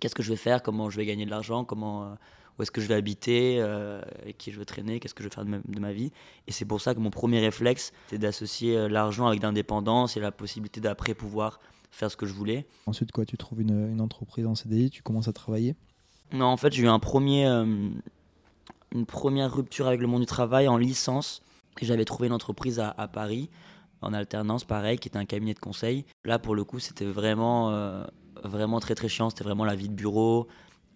qu'est-ce 0.00 0.14
que 0.14 0.22
je 0.22 0.30
vais 0.30 0.36
faire, 0.36 0.62
comment 0.62 0.90
je 0.90 0.96
vais 0.96 1.06
gagner 1.06 1.24
de 1.24 1.30
l'argent, 1.30 1.64
comment, 1.64 2.04
euh, 2.04 2.14
où 2.58 2.62
est-ce 2.62 2.70
que 2.70 2.80
je 2.80 2.88
vais 2.88 2.94
habiter, 2.94 3.58
euh, 3.60 4.02
avec 4.20 4.36
qui 4.38 4.50
je 4.50 4.58
veux 4.58 4.64
traîner, 4.64 4.98
qu'est-ce 4.98 5.14
que 5.14 5.22
je 5.22 5.28
vais 5.28 5.34
faire 5.34 5.44
de 5.44 5.80
ma, 5.80 5.92
vie. 5.92 6.10
Et 6.46 6.52
c'est 6.52 6.64
pour 6.64 6.80
ça 6.80 6.94
que 6.94 7.00
mon 7.00 7.10
premier 7.10 7.38
réflexe, 7.38 7.92
c'est 8.08 8.18
d'associer 8.18 8.76
euh, 8.76 8.88
l'argent 8.88 9.26
avec 9.26 9.42
l'indépendance 9.42 10.16
et 10.16 10.20
la 10.20 10.32
possibilité 10.32 10.80
d'après 10.80 11.14
pouvoir 11.14 11.60
faire 11.90 12.10
ce 12.10 12.16
que 12.16 12.26
je 12.26 12.32
voulais. 12.32 12.66
Ensuite, 12.86 13.12
quoi, 13.12 13.24
tu 13.24 13.36
trouves 13.36 13.60
une, 13.60 13.92
une 13.92 14.00
entreprise 14.00 14.46
en 14.46 14.54
CDI, 14.54 14.90
tu 14.90 15.02
commences 15.02 15.28
à 15.28 15.32
travailler? 15.32 15.76
Non, 16.32 16.46
en 16.46 16.56
fait, 16.56 16.72
j'ai 16.72 16.82
eu 16.82 16.88
un 16.88 16.98
premier, 16.98 17.44
une 17.44 19.06
première 19.06 19.54
rupture 19.54 19.86
avec 19.86 20.00
le 20.00 20.06
monde 20.06 20.20
du 20.20 20.26
travail 20.26 20.66
en 20.66 20.78
licence 20.78 21.42
j'avais 21.80 22.04
trouvé 22.04 22.26
une 22.28 22.32
entreprise 22.32 22.80
à, 22.80 23.08
Paris, 23.08 23.50
en 24.00 24.12
alternance, 24.12 24.64
pareil, 24.64 24.98
qui 24.98 25.08
était 25.08 25.18
un 25.18 25.24
cabinet 25.24 25.54
de 25.54 25.58
conseil. 25.58 26.04
Là, 26.24 26.38
pour 26.38 26.54
le 26.54 26.64
coup, 26.64 26.78
c'était 26.78 27.06
vraiment, 27.06 27.70
euh, 27.70 28.04
vraiment 28.44 28.80
très 28.80 28.94
très 28.94 29.08
chiant. 29.08 29.30
C'était 29.30 29.44
vraiment 29.44 29.64
la 29.64 29.74
vie 29.74 29.88
de 29.88 29.94
bureau, 29.94 30.48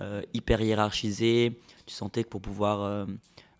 euh, 0.02 0.23
hyper 0.35 0.61
hiérarchisé. 0.61 1.61
Tu 1.87 1.95
sentais 1.95 2.25
que 2.25 2.28
pour 2.28 2.42
pouvoir 2.42 2.83
euh, 2.83 3.06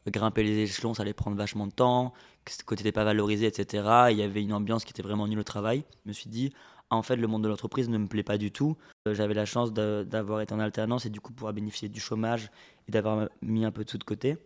grimper 0.09 0.43
les 0.43 0.59
échelons, 0.59 0.95
ça 0.95 1.03
allait 1.03 1.15
prendre 1.15 1.37
vachement 1.37 1.67
de 1.67 1.73
temps, 1.73 2.13
que 2.45 2.53
ce 2.53 2.63
côté 2.65 2.83
n'était 2.83 2.93
pas 2.93 3.05
valorisé, 3.05 3.47
etc. 3.47 4.09
il 4.11 4.17
y 4.17 4.23
avait 4.23 4.43
une 4.43 4.53
ambiance 4.53 4.85
qui 4.85 4.91
était 4.91 5.03
vraiment 5.03 5.27
nulle 5.27 5.39
au 5.39 5.45
travail. 5.45 5.85
Je 6.05 6.09
me 6.09 6.13
suis 6.13 6.29
dit, 6.29 6.53
en 6.91 7.03
fait, 7.03 7.17
le 7.17 7.27
monde 7.27 7.43
de 7.43 7.49
l'entreprise 7.49 7.89
ne 7.89 7.99
me 7.99 8.07
plaît 8.07 8.23
pas 8.23 8.39
du 8.39 8.53
tout. 8.53 8.77
J'avais 9.11 9.35
la 9.35 9.45
chance 9.45 9.73
d'avoir 9.73 10.41
été 10.41 10.55
en 10.55 10.61
alternance 10.61 11.07
et 11.07 11.11
du 11.11 11.21
coup 11.21 11.33
pouvoir 11.33 11.53
bénéficier 11.53 11.89
du 11.89 12.01
chômage 12.01 12.51
et 12.89 12.93
d'avoir 12.93 13.29
mis 13.43 13.65
un 13.65 13.73
peu 13.73 13.85
de 13.85 13.89
tout 13.89 13.99
de 13.99 14.05
côté. 14.05 14.37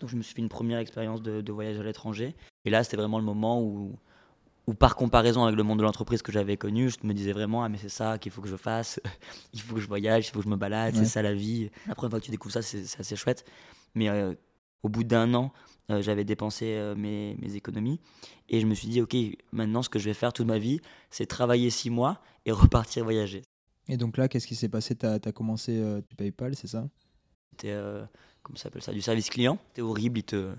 Donc 0.00 0.10
je 0.10 0.16
me 0.16 0.22
suis 0.22 0.34
fait 0.34 0.42
une 0.42 0.48
première 0.48 0.78
expérience 0.78 1.22
de, 1.22 1.40
de 1.40 1.52
voyage 1.52 1.78
à 1.78 1.82
l'étranger. 1.82 2.34
Et 2.64 2.70
là, 2.70 2.84
c'était 2.84 2.96
vraiment 2.96 3.18
le 3.18 3.24
moment 3.24 3.62
où, 3.62 3.96
par 4.78 4.96
comparaison 4.96 5.44
avec 5.44 5.56
le 5.56 5.62
monde 5.62 5.78
de 5.78 5.84
l'entreprise 5.84 6.22
que 6.22 6.32
j'avais 6.32 6.56
connu, 6.56 6.90
je 6.90 6.96
me 7.04 7.14
disais 7.14 7.32
vraiment, 7.32 7.62
ah 7.62 7.68
mais 7.68 7.78
c'est 7.78 7.88
ça 7.88 8.18
qu'il 8.18 8.32
faut 8.32 8.42
que 8.42 8.48
je 8.48 8.56
fasse, 8.56 9.00
il 9.52 9.60
faut 9.60 9.74
que 9.76 9.80
je 9.80 9.86
voyage, 9.88 10.26
il 10.28 10.30
faut 10.32 10.40
que 10.40 10.44
je 10.44 10.50
me 10.50 10.56
balade, 10.56 10.94
Ouais. 10.94 11.00
c'est 11.04 11.06
ça 11.10 11.22
la 11.22 11.34
vie. 11.34 11.70
La 11.86 11.94
première 11.94 12.10
fois 12.10 12.20
que 12.20 12.24
tu 12.24 12.30
découvres 12.30 12.52
ça, 12.52 12.62
c'est 12.62 12.82
assez 12.98 13.16
chouette. 13.16 13.44
Mais 13.94 14.08
euh, 14.08 14.34
au 14.82 14.88
bout 14.88 15.04
d'un 15.04 15.32
an, 15.34 15.52
euh, 15.90 16.02
j'avais 16.02 16.24
dépensé 16.24 16.74
euh, 16.74 16.94
mes, 16.96 17.36
mes 17.40 17.54
économies 17.54 18.00
et 18.48 18.60
je 18.60 18.66
me 18.66 18.74
suis 18.74 18.88
dit, 18.88 19.00
ok, 19.00 19.16
maintenant 19.52 19.82
ce 19.82 19.88
que 19.88 19.98
je 20.00 20.04
vais 20.06 20.14
faire 20.14 20.32
toute 20.32 20.46
ma 20.46 20.58
vie, 20.58 20.80
c'est 21.10 21.26
travailler 21.26 21.70
six 21.70 21.90
mois 21.90 22.20
et 22.44 22.50
repartir 22.52 23.04
voyager. 23.04 23.42
Et 23.88 23.96
donc 23.96 24.16
là, 24.16 24.26
qu'est-ce 24.26 24.48
qui 24.48 24.56
s'est 24.56 24.68
passé? 24.68 24.96
T'as 24.96 25.14
as 25.24 25.32
commencé 25.32 25.78
euh, 25.80 26.00
du 26.08 26.16
PayPal, 26.16 26.56
c'est 26.56 26.66
ça? 26.66 26.88
C'était, 27.52 27.72
comment 28.46 28.56
s'appelle 28.56 28.82
ça, 28.82 28.92
du 28.92 29.02
service 29.02 29.28
client. 29.28 29.58
C'était 29.68 29.82
horrible, 29.82 30.20
ils 30.20 30.24
te, 30.24 30.52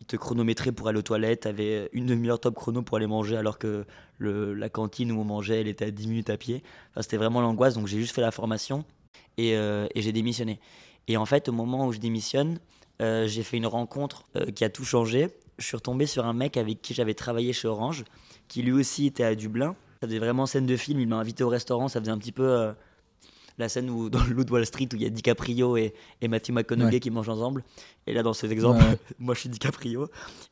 ils 0.00 0.06
te 0.06 0.16
chronométraient 0.16 0.72
pour 0.72 0.88
aller 0.88 0.98
aux 0.98 1.02
toilettes, 1.02 1.40
t'avais 1.40 1.90
une 1.92 2.06
demi-heure 2.06 2.40
top 2.40 2.54
chrono 2.54 2.82
pour 2.82 2.96
aller 2.96 3.06
manger 3.06 3.36
alors 3.36 3.58
que 3.58 3.84
la 4.18 4.68
cantine 4.70 5.12
où 5.12 5.20
on 5.20 5.24
mangeait, 5.24 5.60
elle 5.60 5.68
était 5.68 5.84
à 5.84 5.90
10 5.90 6.08
minutes 6.08 6.30
à 6.30 6.38
pied. 6.38 6.62
C'était 7.00 7.18
vraiment 7.18 7.42
l'angoisse, 7.42 7.74
donc 7.74 7.86
j'ai 7.86 7.98
juste 7.98 8.14
fait 8.14 8.22
la 8.22 8.30
formation 8.30 8.84
et, 9.36 9.56
euh, 9.56 9.86
et 9.94 10.00
j'ai 10.00 10.12
démissionné. 10.12 10.58
Et 11.06 11.18
en 11.18 11.26
fait, 11.26 11.50
au 11.50 11.52
moment 11.52 11.86
où 11.86 11.92
je 11.92 11.98
démissionne, 11.98 12.58
euh, 13.02 13.26
j'ai 13.26 13.42
fait 13.42 13.58
une 13.58 13.66
rencontre 13.66 14.24
euh, 14.36 14.46
qui 14.46 14.64
a 14.64 14.70
tout 14.70 14.84
changé. 14.84 15.28
Je 15.58 15.66
suis 15.66 15.76
retombé 15.76 16.06
sur 16.06 16.24
un 16.24 16.32
mec 16.32 16.56
avec 16.56 16.80
qui 16.80 16.94
j'avais 16.94 17.14
travaillé 17.14 17.52
chez 17.52 17.68
Orange, 17.68 18.04
qui 18.48 18.62
lui 18.62 18.72
aussi 18.72 19.06
était 19.06 19.24
à 19.24 19.34
Dublin. 19.34 19.76
Ça 20.00 20.06
faisait 20.06 20.18
vraiment 20.18 20.46
scène 20.46 20.66
de 20.66 20.76
film, 20.76 21.00
il 21.00 21.08
m'a 21.08 21.16
invité 21.16 21.44
au 21.44 21.48
restaurant, 21.50 21.88
ça 21.88 22.00
faisait 22.00 22.10
un 22.10 22.18
petit 22.18 22.32
peu... 22.32 22.72
la 23.58 23.68
scène 23.68 23.88
où, 23.90 24.10
dans 24.10 24.22
le 24.24 24.32
Loup 24.34 24.44
de 24.44 24.50
Wall 24.50 24.66
Street 24.66 24.88
où 24.92 24.96
il 24.96 25.02
y 25.02 25.06
a 25.06 25.10
DiCaprio 25.10 25.76
et, 25.76 25.94
et 26.20 26.28
Matthew 26.28 26.50
McConaughey 26.50 26.94
Ouais. 26.94 27.00
qui 27.00 27.10
mangent 27.10 27.28
ensemble. 27.28 27.62
Et 28.06 28.12
là, 28.12 28.22
dans 28.22 28.32
cet 28.32 28.50
exemple, 28.50 28.82
Ouais. 28.82 28.98
moi 29.18 29.34
je 29.34 29.40
suis 29.40 29.48
DiCaprio. 29.48 30.08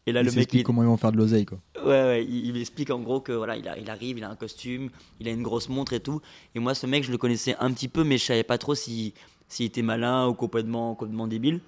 Et 0.06 0.12
là, 0.12 0.20
Il 0.20 0.26
le 0.26 0.32
mec, 0.32 0.52
il, 0.54 0.62
comment 0.62 0.82
ils 0.82 0.86
vont 0.86 0.96
faire 0.96 1.10
de 1.12 1.16
l'oseille, 1.16 1.44
quoi. 1.44 1.58
ouais, 1.84 1.88
ouais, 1.90 2.24
il, 2.24 2.46
il 2.46 2.60
explique 2.60 2.90
en 2.90 3.00
gros 3.00 3.20
que 3.20 3.32
voilà, 3.32 3.56
il, 3.56 3.66
a- 3.68 3.76
il 3.78 3.90
arrive, 3.90 4.18
il 4.18 4.24
a 4.24 4.30
un 4.30 4.36
costume, 4.36 4.88
il 5.20 5.26
a 5.28 5.32
une 5.32 5.42
grosse 5.42 5.68
montre 5.68 5.92
et 5.94 6.00
tout. 6.00 6.20
Et 6.54 6.60
moi, 6.60 6.74
ce 6.74 6.86
mec, 6.86 7.02
je 7.04 7.10
le 7.10 7.18
connaissais 7.18 7.56
un 7.58 7.72
petit 7.72 7.88
peu, 7.88 8.04
mais 8.04 8.18
je 8.18 8.24
savais 8.24 8.44
pas 8.44 8.58
trop 8.58 8.74
si 8.74 9.14
s'il 9.48 9.66
était 9.66 9.82
malin 9.82 10.28
ou 10.28 10.34
complètement, 10.34 10.94
complètement 10.94 11.26
débile. 11.26 11.60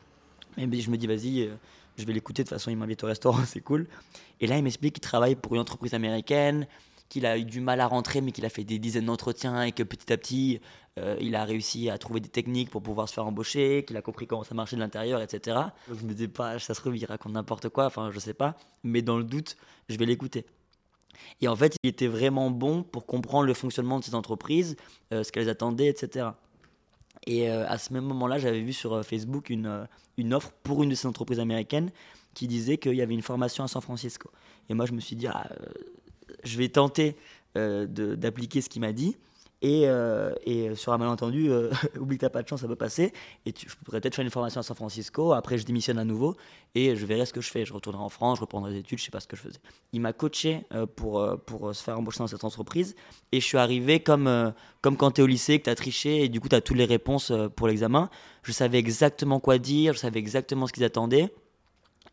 Mais 0.56 0.80
je 0.80 0.90
me 0.90 0.96
dis, 0.96 1.06
vas-y, 1.06 1.42
euh, 1.42 1.54
je 1.98 2.04
vais 2.06 2.12
l'écouter. 2.12 2.42
De 2.44 2.48
toute 2.48 2.56
façon, 2.56 2.70
il 2.70 2.76
m'invite 2.76 3.02
au 3.04 3.08
restaurant, 3.08 3.40
c'est 3.46 3.60
cool. 3.60 3.86
Et 4.40 4.46
là, 4.46 4.56
il 4.56 4.62
m'explique 4.64 4.94
qu'il 4.94 5.02
travaille 5.02 5.34
pour 5.34 5.54
une 5.54 5.60
entreprise 5.60 5.92
américaine, 5.94 6.66
qu'il 7.08 7.26
a 7.26 7.38
eu 7.38 7.44
du 7.44 7.60
mal 7.60 7.80
à 7.80 7.86
rentrer, 7.86 8.20
mais 8.20 8.32
qu'il 8.32 8.44
a 8.44 8.48
fait 8.48 8.64
des 8.64 8.78
dizaines 8.78 9.06
d'entretiens 9.06 9.62
et 9.62 9.72
que 9.72 9.82
petit 9.82 10.12
à 10.12 10.16
petit, 10.16 10.60
euh, 10.98 11.16
il 11.20 11.34
a 11.34 11.44
réussi 11.44 11.90
à 11.90 11.98
trouver 11.98 12.20
des 12.20 12.28
techniques 12.28 12.70
pour 12.70 12.82
pouvoir 12.82 13.08
se 13.08 13.14
faire 13.14 13.26
embaucher, 13.26 13.84
qu'il 13.86 13.96
a 13.96 14.02
compris 14.02 14.26
comment 14.26 14.44
ça 14.44 14.54
marchait 14.54 14.76
de 14.76 14.80
l'intérieur, 14.80 15.20
etc. 15.20 15.58
Je 15.88 16.04
me 16.04 16.12
disais 16.12 16.28
pas, 16.28 16.58
ça 16.58 16.74
se 16.74 16.80
trouve, 16.80 16.96
il 16.96 17.04
raconte 17.04 17.32
n'importe 17.32 17.68
quoi, 17.68 17.86
enfin, 17.86 18.10
je 18.12 18.18
sais 18.18 18.34
pas. 18.34 18.56
Mais 18.82 19.02
dans 19.02 19.18
le 19.18 19.24
doute, 19.24 19.56
je 19.88 19.96
vais 19.96 20.06
l'écouter. 20.06 20.46
Et 21.40 21.48
en 21.48 21.56
fait, 21.56 21.76
il 21.82 21.88
était 21.88 22.06
vraiment 22.06 22.50
bon 22.50 22.82
pour 22.82 23.06
comprendre 23.06 23.46
le 23.46 23.54
fonctionnement 23.54 23.98
de 23.98 24.04
ces 24.04 24.14
entreprises, 24.14 24.76
euh, 25.12 25.22
ce 25.22 25.32
qu'elles 25.32 25.48
attendaient, 25.48 25.86
etc. 25.88 26.28
Et 27.26 27.50
euh, 27.50 27.66
à 27.68 27.78
ce 27.78 27.92
même 27.92 28.04
moment-là, 28.04 28.38
j'avais 28.38 28.60
vu 28.60 28.72
sur 28.72 29.04
Facebook 29.04 29.50
une, 29.50 29.88
une 30.16 30.34
offre 30.34 30.52
pour 30.62 30.82
une 30.82 30.90
de 30.90 30.94
ces 30.94 31.06
entreprises 31.06 31.40
américaines 31.40 31.90
qui 32.34 32.48
disait 32.48 32.78
qu'il 32.78 32.94
y 32.94 33.02
avait 33.02 33.14
une 33.14 33.22
formation 33.22 33.64
à 33.64 33.68
San 33.68 33.80
Francisco. 33.80 34.30
Et 34.68 34.74
moi, 34.74 34.86
je 34.86 34.92
me 34.92 35.00
suis 35.00 35.16
dit, 35.16 35.26
ah, 35.28 35.48
je 36.44 36.58
vais 36.58 36.68
tenter 36.68 37.16
euh, 37.56 37.86
d'appliquer 37.86 38.60
ce 38.60 38.68
qu'il 38.68 38.80
m'a 38.80 38.92
dit. 38.92 39.16
Et, 39.62 39.84
euh, 39.86 40.34
et 40.44 40.74
sur 40.74 40.92
un 40.92 40.98
malentendu, 40.98 41.50
euh, 41.50 41.70
oublie 42.00 42.16
que 42.16 42.22
t'as 42.22 42.28
pas 42.28 42.42
de 42.42 42.48
chance, 42.48 42.62
ça 42.62 42.66
peut 42.66 42.74
passer. 42.74 43.12
Et 43.46 43.54
je 43.56 43.76
pourrais 43.84 44.00
peut-être 44.00 44.16
faire 44.16 44.24
une 44.24 44.30
formation 44.30 44.58
à 44.58 44.64
San 44.64 44.74
Francisco. 44.74 45.32
Après, 45.32 45.56
je 45.56 45.64
démissionne 45.64 45.98
à 45.98 46.04
nouveau 46.04 46.36
et 46.74 46.96
je 46.96 47.06
verrai 47.06 47.26
ce 47.26 47.32
que 47.32 47.40
je 47.40 47.48
fais. 47.48 47.64
Je 47.64 47.72
retournerai 47.72 48.02
en 48.02 48.08
France, 48.08 48.38
je 48.38 48.40
reprendrai 48.40 48.72
des 48.72 48.78
études, 48.80 48.98
je 48.98 49.04
sais 49.04 49.12
pas 49.12 49.20
ce 49.20 49.28
que 49.28 49.36
je 49.36 49.42
faisais. 49.42 49.60
Il 49.92 50.00
m'a 50.00 50.12
coaché 50.12 50.64
pour, 50.96 51.24
pour 51.46 51.72
se 51.74 51.82
faire 51.84 51.96
embaucher 51.96 52.18
dans 52.18 52.26
cette 52.26 52.42
entreprise. 52.42 52.96
Et 53.30 53.38
je 53.38 53.46
suis 53.46 53.56
arrivé 53.56 54.00
comme, 54.00 54.52
comme 54.82 54.96
quand 54.96 55.12
tu 55.12 55.20
es 55.20 55.24
au 55.24 55.28
lycée, 55.28 55.60
que 55.60 55.64
tu 55.64 55.70
as 55.70 55.76
triché 55.76 56.24
et 56.24 56.28
du 56.28 56.40
coup, 56.40 56.48
tu 56.48 56.56
as 56.56 56.60
toutes 56.60 56.76
les 56.76 56.84
réponses 56.84 57.32
pour 57.54 57.68
l'examen. 57.68 58.10
Je 58.42 58.50
savais 58.50 58.78
exactement 58.78 59.38
quoi 59.38 59.58
dire, 59.58 59.94
je 59.94 60.00
savais 60.00 60.18
exactement 60.18 60.66
ce 60.66 60.72
qu'ils 60.72 60.84
attendaient. 60.84 61.32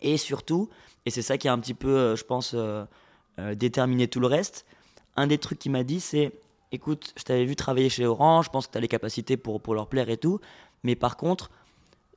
Et 0.02 0.18
surtout, 0.18 0.70
et 1.08 1.10
c'est 1.10 1.24
ça 1.24 1.40
qui 1.40 1.48
a 1.48 1.54
un 1.54 1.60
petit 1.60 1.74
peu, 1.74 2.16
je 2.16 2.24
pense, 2.24 2.56
euh, 3.40 3.56
déterminé 3.56 4.08
tout 4.08 4.20
le 4.20 4.28
reste, 4.28 4.66
un 5.16 5.28
des 5.28 5.38
trucs 5.38 5.60
qu'il 5.60 5.72
m'a 5.72 5.84
dit, 5.84 6.00
c'est 6.00 6.32
écoute, 6.72 7.14
je 7.18 7.24
t'avais 7.24 7.46
vu 7.46 7.56
travailler 7.56 7.90
chez 7.90 8.06
Orange, 8.06 8.46
je 8.46 8.50
pense 8.50 8.68
que 8.68 8.72
tu 8.72 8.78
as 8.78 8.82
les 8.82 8.88
capacités 8.88 9.38
pour, 9.38 9.62
pour 9.62 9.76
leur 9.76 9.88
plaire 9.88 10.10
et 10.10 10.18
tout, 10.18 10.40
mais 10.84 10.96
par 10.96 11.18
contre, 11.18 11.52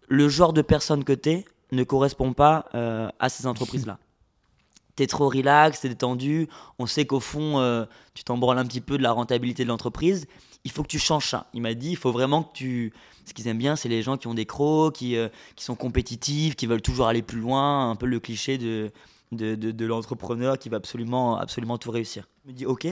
le 0.09 0.29
genre 0.29 0.53
de 0.53 0.63
personne 0.63 1.05
que 1.05 1.13
tu 1.13 1.31
es 1.31 1.45
ne 1.73 1.83
correspond 1.83 2.33
pas 2.33 2.67
euh, 2.75 3.09
à 3.19 3.29
ces 3.29 3.47
entreprises-là. 3.47 3.99
T'es 4.97 5.09
trop 5.09 5.29
relax, 5.29 5.81
t'es 5.81 5.89
détendu, 5.89 6.49
on 6.79 6.87
sait 6.87 7.05
qu'au 7.05 7.19
fond, 7.19 7.59
euh, 7.59 7.85
tu 8.15 8.23
t'en 8.23 8.39
branles 8.39 8.59
un 8.59 8.65
petit 8.65 8.81
peu 8.81 8.97
de 8.97 9.03
la 9.03 9.11
rentabilité 9.11 9.65
de 9.65 9.69
l'entreprise, 9.69 10.29
il 10.63 10.71
faut 10.71 10.85
que 10.85 10.89
tu 10.89 11.01
changes 11.01 11.31
ça. 11.31 11.49
Il 11.53 11.63
m'a 11.63 11.75
dit, 11.75 11.91
il 11.91 11.97
faut 11.97 12.13
vraiment 12.13 12.45
que 12.45 12.53
tu... 12.53 12.93
Ce 13.25 13.35
qu'ils 13.35 13.49
aiment 13.49 13.59
bien, 13.59 13.75
c'est 13.75 13.89
les 13.89 14.03
gens 14.03 14.17
qui 14.17 14.29
ont 14.29 14.35
des 14.35 14.47
crocs, 14.47 14.95
qui, 14.95 15.17
euh, 15.17 15.29
qui 15.57 15.65
sont 15.65 15.75
compétitifs, 15.75 16.55
qui 16.55 16.67
veulent 16.67 16.81
toujours 16.81 17.09
aller 17.09 17.23
plus 17.23 17.41
loin, 17.41 17.91
un 17.91 17.97
peu 17.97 18.07
le 18.07 18.21
cliché 18.21 18.57
de, 18.57 18.93
de, 19.33 19.55
de- 19.55 19.71
de 19.73 19.87
l'entrepreneur 19.87 20.59
qui 20.59 20.69
va 20.69 20.77
absolument, 20.77 21.37
absolument 21.37 21.79
tout 21.79 21.91
réussir. 21.91 22.29
Je 22.45 22.51
me 22.51 22.57
dis, 22.57 22.67
ok, 22.67 22.87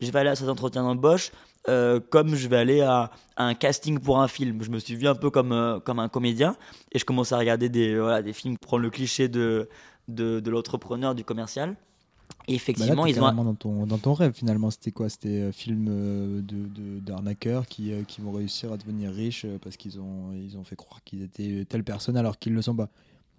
je 0.00 0.10
vais 0.10 0.18
aller 0.18 0.30
à 0.30 0.34
cet 0.36 0.48
entretien 0.48 0.82
d'embauche 0.82 1.30
euh, 1.68 2.00
comme 2.10 2.34
je 2.34 2.48
vais 2.48 2.56
aller 2.56 2.80
à, 2.80 3.10
à 3.36 3.44
un 3.44 3.54
casting 3.54 3.98
pour 4.00 4.20
un 4.20 4.26
film. 4.28 4.62
Je 4.62 4.70
me 4.70 4.78
suis 4.78 4.96
vu 4.96 5.06
un 5.06 5.14
peu 5.14 5.30
comme, 5.30 5.52
euh, 5.52 5.78
comme 5.80 5.98
un 6.00 6.08
comédien 6.08 6.56
et 6.92 6.98
je 6.98 7.04
commence 7.04 7.30
à 7.32 7.38
regarder 7.38 7.68
des, 7.68 7.98
voilà, 7.98 8.20
des 8.22 8.32
films 8.32 8.56
pour 8.58 8.66
prendre 8.68 8.82
le 8.82 8.90
cliché 8.90 9.28
de, 9.28 9.68
de, 10.08 10.40
de 10.40 10.50
l'entrepreneur, 10.50 11.14
du 11.14 11.22
commercial. 11.24 11.70
Et 11.70 11.74
Bah 11.74 12.46
là, 12.48 12.54
effectivement, 12.56 13.04
t'es 13.04 13.10
ils 13.10 13.20
ont... 13.20 13.26
un- 13.26 13.34
dans 13.44 13.54
ton, 13.54 13.86
dans 13.86 13.98
ton 13.98 14.14
rêve 14.14 14.32
finalement. 14.34 14.70
C'était 14.70 14.90
quoi? 14.90 15.08
C'était 15.08 15.42
un 15.42 15.52
film 15.52 15.86
euh, 15.88 16.40
de, 16.40 16.98
d'arnaqueurs 17.00 17.66
qui, 17.66 17.92
euh, 17.92 18.02
qui 18.02 18.20
vont 18.22 18.32
réussir 18.32 18.72
à 18.72 18.76
devenir 18.76 19.12
riches 19.12 19.44
euh, 19.44 19.58
parce 19.62 19.76
qu'ils 19.76 20.00
ont, 20.00 20.32
ils 20.34 20.56
ont 20.56 20.64
fait 20.64 20.74
croire 20.74 21.04
qu'ils 21.04 21.22
étaient 21.22 21.64
telle 21.68 21.84
personne 21.84 22.16
alors 22.16 22.38
qu'ils 22.38 22.52
ne 22.52 22.56
le 22.56 22.62
sont 22.62 22.74
pas. 22.74 22.88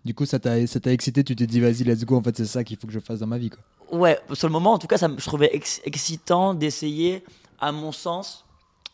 Du 0.06 0.14
coup, 0.14 0.26
ça 0.26 0.38
t'a, 0.40 0.66
ça 0.68 0.80
t'a 0.80 0.92
excité, 0.92 1.24
tu 1.24 1.36
t'es 1.36 1.48
dit 1.48 1.60
vas-y, 1.62 1.84
let's 1.84 2.04
go, 2.06 2.18
en 2.18 2.22
fait, 2.24 2.36
c'est 2.36 2.46
ça 2.46 2.64
qu'il 2.64 2.78
faut 2.78 2.88
que 2.88 2.94
je 2.94 3.00
fasse 3.00 3.20
dans 3.20 3.28
ma 3.28 3.38
vie. 3.38 3.50
Quoi. 3.50 3.60
Ouais, 3.98 4.20
sur 4.34 4.48
le 4.48 4.52
moment, 4.52 4.74
en 4.74 4.78
tout 4.80 4.88
cas, 4.88 4.98
ça, 4.98 5.08
je 5.18 5.24
trouvais 5.26 5.50
ex- 5.54 5.82
excitant 5.86 6.54
d'essayer, 6.54 7.24
à 7.60 7.72
mon 7.72 7.92
sens, 7.94 8.44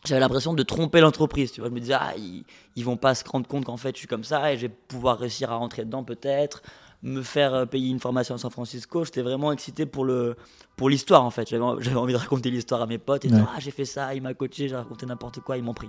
j'avais 0.04 0.20
l'impression 0.20 0.52
de 0.54 0.62
tromper 0.62 1.00
l'entreprise. 1.00 1.50
Tu 1.52 1.60
vois, 1.60 1.68
je 1.68 1.74
me 1.74 1.80
disais, 1.80 1.94
ah, 1.98 2.12
ils, 2.16 2.44
ils 2.76 2.84
vont 2.84 2.96
pas 2.96 3.14
se 3.16 3.24
rendre 3.28 3.46
compte 3.48 3.64
qu'en 3.64 3.76
fait, 3.76 3.94
je 3.96 3.98
suis 3.98 4.06
comme 4.08 4.22
ça 4.24 4.52
et 4.52 4.56
je 4.56 4.62
vais 4.62 4.68
pouvoir 4.68 5.18
réussir 5.18 5.50
à 5.50 5.56
rentrer 5.56 5.84
dedans 5.84 6.04
peut-être, 6.04 6.62
me 7.02 7.22
faire 7.22 7.54
euh, 7.54 7.66
payer 7.66 7.90
une 7.90 7.98
formation 7.98 8.36
à 8.36 8.38
San 8.38 8.50
Francisco. 8.50 9.04
J'étais 9.04 9.22
vraiment 9.22 9.50
excité 9.52 9.86
pour 9.86 10.04
le 10.04 10.36
pour 10.76 10.88
l'histoire 10.90 11.24
en 11.24 11.30
fait. 11.30 11.48
J'avais 11.50 11.96
envie 11.96 12.12
de 12.12 12.18
raconter 12.18 12.50
l'histoire 12.50 12.82
à 12.82 12.86
mes 12.86 12.98
potes 12.98 13.24
et 13.24 13.28
Ouais. 13.28 13.34
dire, 13.36 13.48
ah, 13.54 13.58
j'ai 13.58 13.70
fait 13.72 13.84
ça, 13.84 14.14
il 14.14 14.22
m'a 14.22 14.32
coaché, 14.34 14.68
j'ai 14.68 14.76
raconté 14.76 15.06
n'importe 15.06 15.40
quoi, 15.40 15.56
ils 15.56 15.62
m'ont 15.64 15.74
pris. 15.74 15.88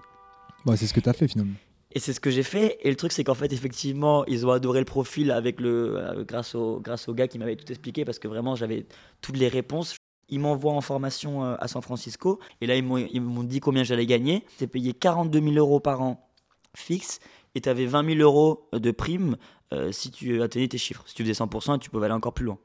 Bon, 0.65 0.75
c'est 0.75 0.87
ce 0.87 0.93
que 0.93 0.99
t'as 0.99 1.13
fait 1.13 1.27
finalement. 1.27 1.53
Et 1.93 1.99
c'est 1.99 2.13
ce 2.13 2.19
que 2.19 2.29
j'ai 2.29 2.43
fait. 2.43 2.77
Et 2.81 2.89
le 2.89 2.95
truc, 2.95 3.11
c'est 3.11 3.23
qu'en 3.23 3.35
fait, 3.35 3.51
effectivement, 3.51 4.25
ils 4.25 4.45
ont 4.45 4.51
adoré 4.51 4.79
le 4.79 4.85
profil 4.85 5.31
avec 5.31 5.59
le, 5.59 5.97
euh, 5.97 6.23
grâce, 6.23 6.55
au, 6.55 6.79
grâce 6.79 7.09
au 7.09 7.13
gars 7.13 7.27
qui 7.27 7.37
m'avait 7.37 7.55
tout 7.55 7.69
expliqué 7.69 8.05
parce 8.05 8.19
que 8.19 8.27
vraiment, 8.27 8.55
j'avais 8.55 8.85
toutes 9.21 9.37
les 9.37 9.47
réponses. 9.49 9.95
Ils 10.29 10.39
m'envoient 10.39 10.71
en 10.71 10.81
formation 10.81 11.43
euh, 11.43 11.55
à 11.59 11.67
San 11.67 11.81
Francisco. 11.81 12.39
Et 12.61 12.67
là, 12.67 12.75
ils 12.75 12.83
m'ont 12.83 13.43
dit 13.43 13.59
combien 13.59 13.83
j'allais 13.83 14.05
gagner. 14.05 14.45
J'ai 14.59 14.67
payé 14.67 14.93
42 14.93 15.41
000 15.41 15.55
euros 15.55 15.79
par 15.79 16.01
an 16.01 16.29
fixe. 16.75 17.19
Et 17.55 17.61
tu 17.61 17.69
avais 17.69 17.85
20 17.85 18.15
000 18.15 18.19
euros 18.21 18.69
de 18.71 18.91
prime 18.91 19.35
euh, 19.73 19.91
si 19.91 20.11
tu 20.11 20.41
atteignais 20.41 20.67
tes 20.67 20.77
chiffres. 20.77 21.03
Si 21.05 21.15
tu 21.15 21.23
faisais 21.23 21.43
100%, 21.43 21.79
tu 21.79 21.89
pouvais 21.89 22.05
aller 22.05 22.15
encore 22.15 22.33
plus 22.33 22.45
loin. 22.45 22.57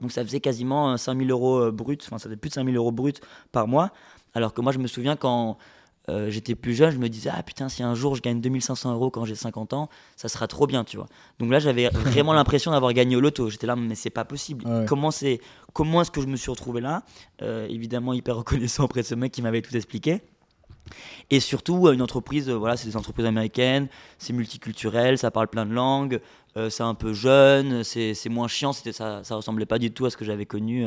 Donc 0.00 0.12
ça 0.12 0.24
faisait 0.24 0.40
quasiment 0.40 0.96
5 0.96 1.18
000 1.18 1.30
euros 1.30 1.58
euh, 1.58 1.70
brut. 1.70 2.02
Enfin, 2.06 2.18
ça 2.18 2.24
faisait 2.24 2.36
plus 2.36 2.48
de 2.48 2.54
5 2.54 2.64
000 2.64 2.76
euros 2.76 2.92
brut 2.92 3.20
par 3.52 3.68
mois. 3.68 3.92
Alors 4.34 4.54
que 4.54 4.60
moi, 4.60 4.72
je 4.72 4.78
me 4.78 4.86
souviens 4.86 5.16
quand 5.16 5.58
euh, 6.10 6.28
j'étais 6.28 6.54
plus 6.54 6.74
jeune, 6.74 6.90
je 6.90 6.98
me 6.98 7.08
disais, 7.08 7.30
ah 7.32 7.42
putain, 7.42 7.68
si 7.70 7.82
un 7.82 7.94
jour 7.94 8.14
je 8.14 8.20
gagne 8.20 8.40
2500 8.40 8.92
euros 8.92 9.10
quand 9.10 9.24
j'ai 9.24 9.34
50 9.34 9.72
ans, 9.72 9.88
ça 10.16 10.28
sera 10.28 10.46
trop 10.46 10.66
bien, 10.66 10.84
tu 10.84 10.98
vois. 10.98 11.06
Donc 11.38 11.50
là, 11.50 11.58
j'avais 11.58 11.88
vraiment 11.92 12.34
l'impression 12.34 12.72
d'avoir 12.72 12.92
gagné 12.92 13.16
au 13.16 13.20
loto. 13.20 13.48
J'étais 13.48 13.66
là, 13.66 13.74
mais 13.74 13.94
c'est 13.94 14.10
pas 14.10 14.24
possible. 14.24 14.66
Ouais. 14.66 14.84
Comment, 14.86 15.10
c'est, 15.10 15.40
comment 15.72 16.02
est-ce 16.02 16.10
que 16.10 16.20
je 16.20 16.26
me 16.26 16.36
suis 16.36 16.50
retrouvé 16.50 16.80
là? 16.82 17.04
Euh, 17.42 17.66
Évidemment, 17.68 18.12
hyper 18.12 18.36
reconnaissant 18.36 18.84
auprès 18.84 19.00
de 19.00 19.06
ce 19.06 19.14
mec 19.14 19.32
qui 19.32 19.40
m'avait 19.40 19.62
tout 19.62 19.74
expliqué. 19.74 20.20
Et 21.30 21.40
surtout, 21.40 21.88
une 21.88 22.02
entreprise, 22.02 22.50
euh, 22.50 22.54
voilà, 22.54 22.76
c'est 22.76 22.86
des 22.86 22.96
entreprises 22.98 23.24
américaines, 23.24 23.88
c'est 24.18 24.34
multiculturel, 24.34 25.16
ça 25.16 25.30
parle 25.30 25.48
plein 25.48 25.64
de 25.64 25.72
langues, 25.72 26.20
c'est 26.68 26.82
un 26.84 26.94
peu 26.94 27.14
jeune, 27.14 27.82
c'est 27.82 28.28
moins 28.28 28.46
chiant, 28.46 28.72
c'était 28.72 28.92
ça, 28.92 29.24
ça 29.24 29.34
ressemblait 29.34 29.66
pas 29.66 29.78
du 29.80 29.90
tout 29.90 30.04
à 30.06 30.10
ce 30.10 30.16
que 30.16 30.24
j'avais 30.24 30.46
connu 30.46 30.86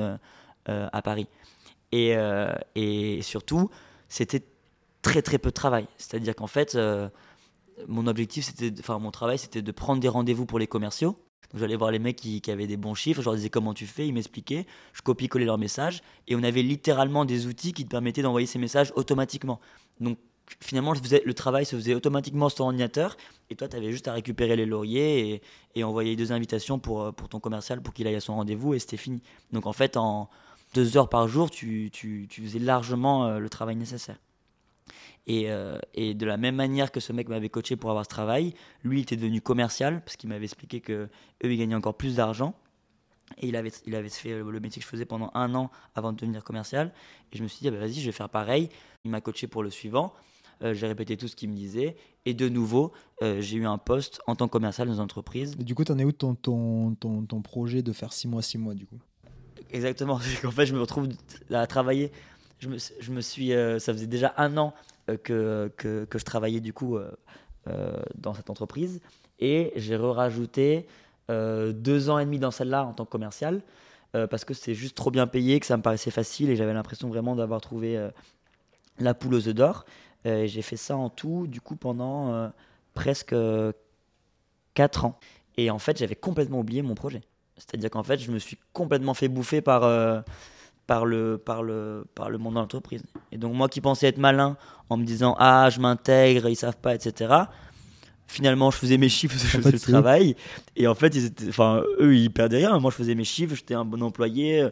à 0.66 1.02
Paris. 1.02 1.28
Et, 1.92 2.16
et 2.76 3.22
surtout, 3.22 3.70
c'était 4.08 4.46
très 5.08 5.22
très 5.22 5.38
peu 5.38 5.50
de 5.50 5.54
travail. 5.54 5.88
C'est-à-dire 5.98 6.36
qu'en 6.36 6.48
fait, 6.48 6.76
euh, 6.76 7.10
mon 7.88 8.08
objectif, 8.08 8.46
c'était, 8.46 8.74
enfin 8.80 9.00
mon 9.00 9.12
travail, 9.12 9.38
c'était 9.38 9.62
de 9.62 9.72
prendre 9.72 10.02
des 10.02 10.10
rendez-vous 10.10 10.46
pour 10.46 10.60
les 10.60 10.68
commerciaux. 10.68 11.18
J'allais 11.54 11.78
voir 11.78 11.92
les 11.92 12.00
mecs 12.00 12.18
qui, 12.18 12.42
avaient 12.52 12.68
des 12.68 12.76
bons 12.76 12.94
chiffres, 12.94 13.22
je 13.22 13.26
leur 13.26 13.36
disais 13.36 13.50
comment 13.50 13.74
tu 13.74 13.86
fais, 13.86 14.06
ils 14.06 14.14
m'expliquaient, 14.14 14.66
je 14.92 15.02
copie-collais 15.02 15.46
leurs 15.46 15.58
messages, 15.58 16.02
et 16.28 16.36
on 16.36 16.44
avait 16.44 16.62
littéralement 16.62 17.24
des 17.24 17.48
outils 17.48 17.72
qui 17.72 17.86
te 17.86 17.90
permettaient 17.90 18.22
d'envoyer 18.22 18.46
ces 18.46 18.60
messages 18.60 18.92
automatiquement. 18.98 19.62
Donc 20.02 20.18
finalement, 20.60 20.94
le 20.94 21.34
travail 21.34 21.66
se 21.66 21.78
faisait 21.78 21.96
automatiquement 21.96 22.50
sur 22.50 22.58
ton 22.58 22.66
ordinateur 22.66 23.16
et 23.50 23.56
toi, 23.56 23.70
tu 23.70 23.78
avais 23.78 23.94
juste 23.94 24.10
à 24.10 24.14
récupérer 24.14 24.58
les 24.58 24.66
lauriers 24.66 25.42
et, 25.76 25.84
envoyer 25.86 26.18
deux 26.18 26.34
invitations 26.34 26.80
pour, 26.80 27.02
euh, 27.02 27.12
pour 27.14 27.30
ton 27.30 27.40
commercial 27.40 27.82
pour 27.82 27.94
qu'il 27.94 28.08
aille 28.08 28.16
à 28.16 28.20
son 28.20 28.36
rendez-vous 28.36 28.74
et 28.74 28.80
c'était 28.80 28.98
fini. 28.98 29.22
Donc 29.54 29.68
en 29.68 29.74
fait, 29.74 29.96
en 29.96 30.30
deux 30.74 30.98
heures 30.98 31.08
par 31.08 31.30
jour, 31.30 31.50
tu 31.50 31.90
faisais 32.30 32.60
largement 32.60 33.26
euh, 33.26 33.40
le 33.40 33.50
travail 33.50 33.78
nécessaire. 33.78 34.18
Et, 35.28 35.52
euh, 35.52 35.78
et 35.94 36.14
de 36.14 36.26
la 36.26 36.38
même 36.38 36.56
manière 36.56 36.92
que 36.92 37.02
ce 37.02 37.12
mec 37.12 37.28
m'avait 37.28 37.50
coaché 37.50 37.76
pour 37.76 37.90
avoir 37.90 38.06
ce 38.06 38.10
travail, 38.10 38.54
lui 38.84 39.00
il 39.00 39.04
était 39.04 39.18
devenu 39.18 39.42
commercial 39.42 40.02
parce 40.02 40.16
qu'il 40.16 40.30
m'avait 40.30 40.46
expliqué 40.46 40.80
que 40.80 40.94
eux 41.44 41.52
ils 41.52 41.58
gagnaient 41.58 41.76
encore 41.76 41.96
plus 41.96 42.16
d'argent. 42.16 42.56
Et 43.38 43.50
il 43.50 43.58
avait, 43.58 43.72
il 43.86 43.94
avait 43.94 44.08
fait 44.08 44.40
le 44.40 44.60
métier 44.62 44.80
que 44.80 44.86
je 44.86 44.90
faisais 44.90 45.06
pendant 45.06 45.30
un 45.34 45.54
an 45.54 45.70
avant 45.96 46.14
de 46.14 46.18
devenir 46.18 46.46
commercial. 46.46 46.94
Et 47.34 47.38
je 47.38 47.44
me 47.44 47.50
suis 47.50 47.60
dit, 47.60 47.68
ah 47.68 47.72
bah, 47.72 47.80
vas-y, 47.80 47.96
je 47.96 48.06
vais 48.06 48.14
faire 48.14 48.30
pareil. 48.30 48.70
Il 49.04 49.12
m'a 49.12 49.20
coaché 49.20 49.48
pour 49.48 49.64
le 49.64 49.70
suivant. 49.70 50.14
Euh, 50.64 50.74
j'ai 50.74 50.88
répété 50.88 51.18
tout 51.18 51.28
ce 51.28 51.36
qu'il 51.36 51.50
me 51.50 51.56
disait. 51.56 51.98
Et 52.26 52.34
de 52.34 52.48
nouveau, 52.48 52.94
euh, 53.22 53.42
j'ai 53.42 53.58
eu 53.58 53.66
un 53.66 53.78
poste 53.78 54.22
en 54.28 54.36
tant 54.36 54.48
que 54.48 54.54
commercial 54.54 54.88
dans 54.88 54.96
une 54.96 55.02
entreprise. 55.02 55.58
Et 55.60 55.64
du 55.66 55.76
coup, 55.76 55.84
t'en 55.84 55.98
es 56.00 56.06
où 56.06 56.14
ton, 56.14 56.36
ton, 56.36 56.96
ton, 56.96 57.26
ton 57.26 57.42
projet 57.42 57.82
de 57.82 57.92
faire 57.92 58.14
6 58.14 58.30
mois, 58.30 58.42
6 58.42 58.60
mois, 58.60 58.74
du 58.74 58.86
coup? 58.86 58.98
Exactement. 59.72 60.20
Qu'en 60.42 60.52
fait, 60.52 60.66
je 60.66 60.74
me 60.74 60.80
retrouve 60.80 61.10
à 61.52 61.68
travailler. 61.68 62.14
Je 62.60 62.70
me, 62.70 62.78
je 62.78 63.12
me 63.12 63.20
suis, 63.20 63.50
ça 63.50 63.94
faisait 63.94 64.08
déjà 64.08 64.34
un 64.38 64.56
an 64.58 64.74
que, 65.16 65.72
que, 65.78 66.04
que 66.06 66.20
je 66.20 66.26
travaillais 66.26 66.60
du 66.60 66.74
coup 66.74 66.98
euh, 66.98 67.10
euh, 67.70 68.02
dans 68.16 68.34
cette 68.34 68.50
entreprise. 68.50 69.00
Et 69.40 69.72
j'ai 69.76 69.96
rajouté 69.96 70.88
euh, 71.30 71.72
deux 71.72 72.10
ans 72.10 72.20
et 72.20 72.26
demi 72.26 72.40
dans 72.40 72.52
celle-là 72.52 72.86
en 72.86 72.94
tant 72.94 73.06
que 73.06 73.12
commercial. 73.12 73.62
euh, 74.16 74.28
parce 74.28 74.46
que 74.46 74.54
c'est 74.54 74.74
juste 74.74 74.96
trop 74.96 75.12
bien 75.12 75.28
payé, 75.28 75.60
que 75.60 75.66
ça 75.66 75.78
me 75.78 75.84
paraissait 75.84 76.12
facile 76.12 76.50
et 76.50 76.56
j'avais 76.56 76.74
l'impression 76.74 77.10
vraiment 77.10 77.36
d'avoir 77.36 77.62
trouvé 77.62 77.98
euh, 77.98 78.10
la 79.00 79.14
poule 79.14 79.36
aux 79.36 79.48
œufs 79.48 79.56
d'or. 79.56 79.86
Euh, 80.26 80.48
j'ai 80.48 80.62
fait 80.62 80.78
ça 80.78 80.98
en 80.98 81.10
tout, 81.10 81.48
du 81.48 81.62
coup, 81.62 81.76
pendant 81.76 82.34
euh, 82.34 82.50
presque 82.94 83.36
4 84.74 85.06
ans. 85.06 85.20
Et 85.58 85.70
en 85.72 85.80
fait, 85.80 85.98
j'avais 85.98 86.16
complètement 86.16 86.60
oublié 86.60 86.82
mon 86.82 86.96
projet. 86.96 87.22
C'est-à-dire 87.58 87.90
qu'en 87.90 88.04
fait, 88.04 88.20
je 88.20 88.32
me 88.32 88.40
suis 88.40 88.58
complètement 88.74 89.14
fait 89.14 89.28
bouffer 89.28 89.62
par, 89.62 89.84
euh, 89.84 90.22
par, 90.88 91.06
le, 91.06 91.38
par, 91.38 91.62
le, 91.62 92.06
par 92.16 92.30
le 92.30 92.38
monde 92.38 92.56
de 92.56 92.60
l'entreprise. 92.60 93.04
Et 93.32 93.38
donc, 93.38 93.54
moi 93.54 93.70
qui 93.70 93.82
pensais 93.82 94.08
être 94.08 94.18
malin 94.18 94.58
en 94.90 94.98
me 94.98 95.04
disant 95.04 95.36
Ah, 95.38 95.70
je 95.70 95.80
m'intègre, 95.80 96.50
ils 96.50 96.56
savent 96.56 96.78
pas, 96.78 96.96
etc. 96.96 97.34
Finalement, 98.26 98.72
je 98.72 98.78
faisais 98.78 98.98
mes 98.98 99.10
chiffres, 99.10 99.36
je 99.38 99.46
faisais 99.46 99.72
le 99.72 99.80
travail. 99.80 100.36
Et 100.76 100.88
en 100.88 100.96
fait, 100.96 101.14
ils 101.16 101.26
étaient, 101.26 101.48
enfin, 101.50 101.84
eux, 102.00 102.16
ils 102.16 102.32
perdaient 102.32 102.58
rien. 102.58 102.80
Moi, 102.80 102.92
je 102.92 102.96
faisais 102.96 103.16
mes 103.16 103.24
chiffres, 103.24 103.56
j'étais 103.56 103.74
un 103.74 103.86
bon 103.86 104.02
employé. 104.02 104.68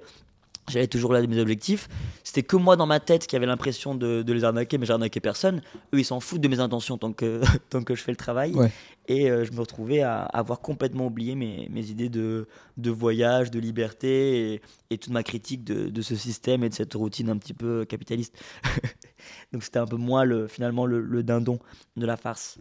J'avais 0.67 0.87
toujours 0.87 1.13
là 1.13 1.25
mes 1.25 1.39
objectifs. 1.39 1.87
C'était 2.23 2.43
que 2.43 2.55
moi 2.55 2.75
dans 2.75 2.87
ma 2.87 2.99
tête 2.99 3.27
qui 3.27 3.35
avait 3.35 3.45
l'impression 3.45 3.93
de, 3.93 4.23
de 4.23 4.33
les 4.33 4.43
arnaquer, 4.43 4.77
mais 4.77 4.85
j'arnaquais 4.85 5.19
personne. 5.19 5.61
Eux, 5.93 5.99
ils 5.99 6.05
s'en 6.05 6.19
foutent 6.19 6.41
de 6.41 6.47
mes 6.47 6.59
intentions 6.59 6.97
tant 6.97 7.13
que, 7.13 7.41
tant 7.69 7.83
que 7.83 7.93
je 7.93 8.01
fais 8.01 8.11
le 8.11 8.17
travail. 8.17 8.53
Ouais. 8.53 8.71
Et 9.07 9.29
euh, 9.29 9.45
je 9.45 9.51
me 9.51 9.59
retrouvais 9.59 10.01
à 10.01 10.23
avoir 10.23 10.61
complètement 10.61 11.05
oublié 11.05 11.35
mes, 11.35 11.67
mes 11.69 11.91
idées 11.91 12.09
de, 12.09 12.47
de 12.77 12.89
voyage, 12.89 13.51
de 13.51 13.59
liberté 13.59 14.53
et, 14.53 14.61
et 14.89 14.97
toute 14.97 15.13
ma 15.13 15.21
critique 15.21 15.63
de, 15.63 15.89
de 15.89 16.01
ce 16.01 16.15
système 16.15 16.63
et 16.63 16.69
de 16.69 16.73
cette 16.73 16.95
routine 16.95 17.29
un 17.29 17.37
petit 17.37 17.53
peu 17.53 17.85
capitaliste. 17.85 18.35
Donc 19.53 19.63
c'était 19.63 19.79
un 19.79 19.85
peu 19.85 19.97
moi, 19.97 20.25
le, 20.25 20.47
finalement, 20.47 20.87
le, 20.87 21.01
le 21.01 21.21
dindon 21.21 21.59
de 21.95 22.05
la 22.05 22.17
farce. 22.17 22.57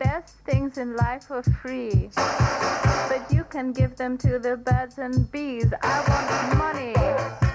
Best 0.00 0.34
things 0.46 0.78
in 0.78 0.96
life 0.96 1.30
are 1.30 1.42
free, 1.42 2.08
but 2.16 3.30
you 3.30 3.44
can 3.50 3.70
give 3.72 3.96
them 3.96 4.16
to 4.16 4.38
the 4.38 4.56
birds 4.56 4.96
and 4.96 5.30
bees. 5.30 5.70
I 5.82 6.00
want 6.08 6.58
money. 6.58 7.49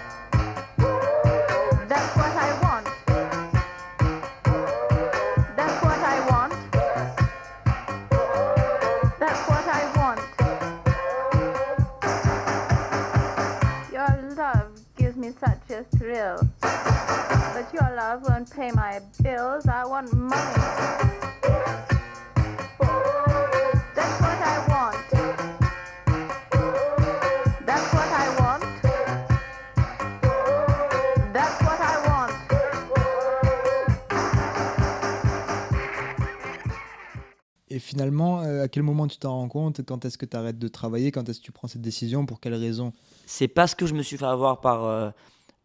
Quel 38.76 38.84
moment 38.84 39.08
tu 39.08 39.16
t'en 39.16 39.32
rends 39.32 39.48
compte 39.48 39.86
Quand 39.86 40.04
est-ce 40.04 40.18
que 40.18 40.26
tu 40.26 40.36
arrêtes 40.36 40.60
de 40.60 40.68
travailler 40.68 41.10
Quand 41.10 41.30
est-ce 41.30 41.40
que 41.40 41.46
tu 41.46 41.54
prends 41.54 41.70
cette 41.70 41.82
décision 41.82 42.26
Pour 42.26 42.42
quelles 42.42 42.56
raisons 42.56 42.92
c'est 43.26 43.48
parce 43.48 43.74
que 43.74 43.86
je 43.86 43.94
me 43.94 44.04
suis 44.04 44.18
fait 44.18 44.26
avoir 44.26 44.60
par, 44.60 44.84
euh, 44.84 45.12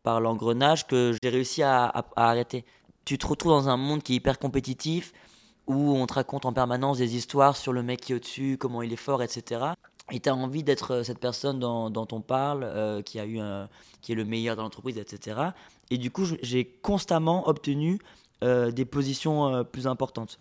par 0.05 0.21
l'engrenage 0.21 0.87
que 0.87 1.17
j'ai 1.21 1.29
réussi 1.29 1.65
à, 1.65 1.93
arrêter. 2.15 2.65
Tu 3.05 3.19
te 3.19 3.27
retrouves 3.27 3.51
dans 3.51 3.69
un 3.69 3.77
monde 3.77 4.05
qui 4.05 4.13
est 4.13 4.17
hyper 4.17 4.39
compétitif, 4.39 5.13
où 5.67 5.97
on 5.97 6.07
te 6.07 6.15
raconte 6.15 6.47
en 6.47 6.53
permanence 6.53 6.99
des 6.99 7.17
histoires 7.17 7.57
sur 7.57 7.73
le 7.73 7.83
mec 7.83 8.01
qui 8.01 8.13
est 8.13 8.15
au-dessus, 8.15 8.57
comment 8.61 8.81
il 8.81 8.93
est 8.93 8.97
fort, 8.97 9.25
etc. 9.25 9.73
Et 10.13 10.21
tu 10.21 10.29
as 10.29 10.35
envie 10.37 10.63
d'être 10.63 10.93
euh, 10.93 11.03
cette 11.03 11.19
personne 11.19 11.59
dont, 11.59 12.09
on 12.13 12.21
parle, 12.21 12.63
euh, 12.63 13.03
qui, 13.03 13.19
a 13.19 13.25
eu 13.27 13.41
un- 13.41 13.69
qui 14.03 14.13
est 14.13 14.15
le 14.15 14.25
meilleur 14.25 14.55
dans 14.55 14.63
l'entreprise, 14.63 14.99
etc. 14.99 15.37
Et 15.91 15.99
du 15.99 16.13
coup, 16.13 16.27
j'ai 16.43 16.65
constamment 16.65 17.49
obtenu 17.49 17.99
des 18.41 18.87
positions 18.87 19.65
plus 19.65 19.87
importantes. 19.87 20.39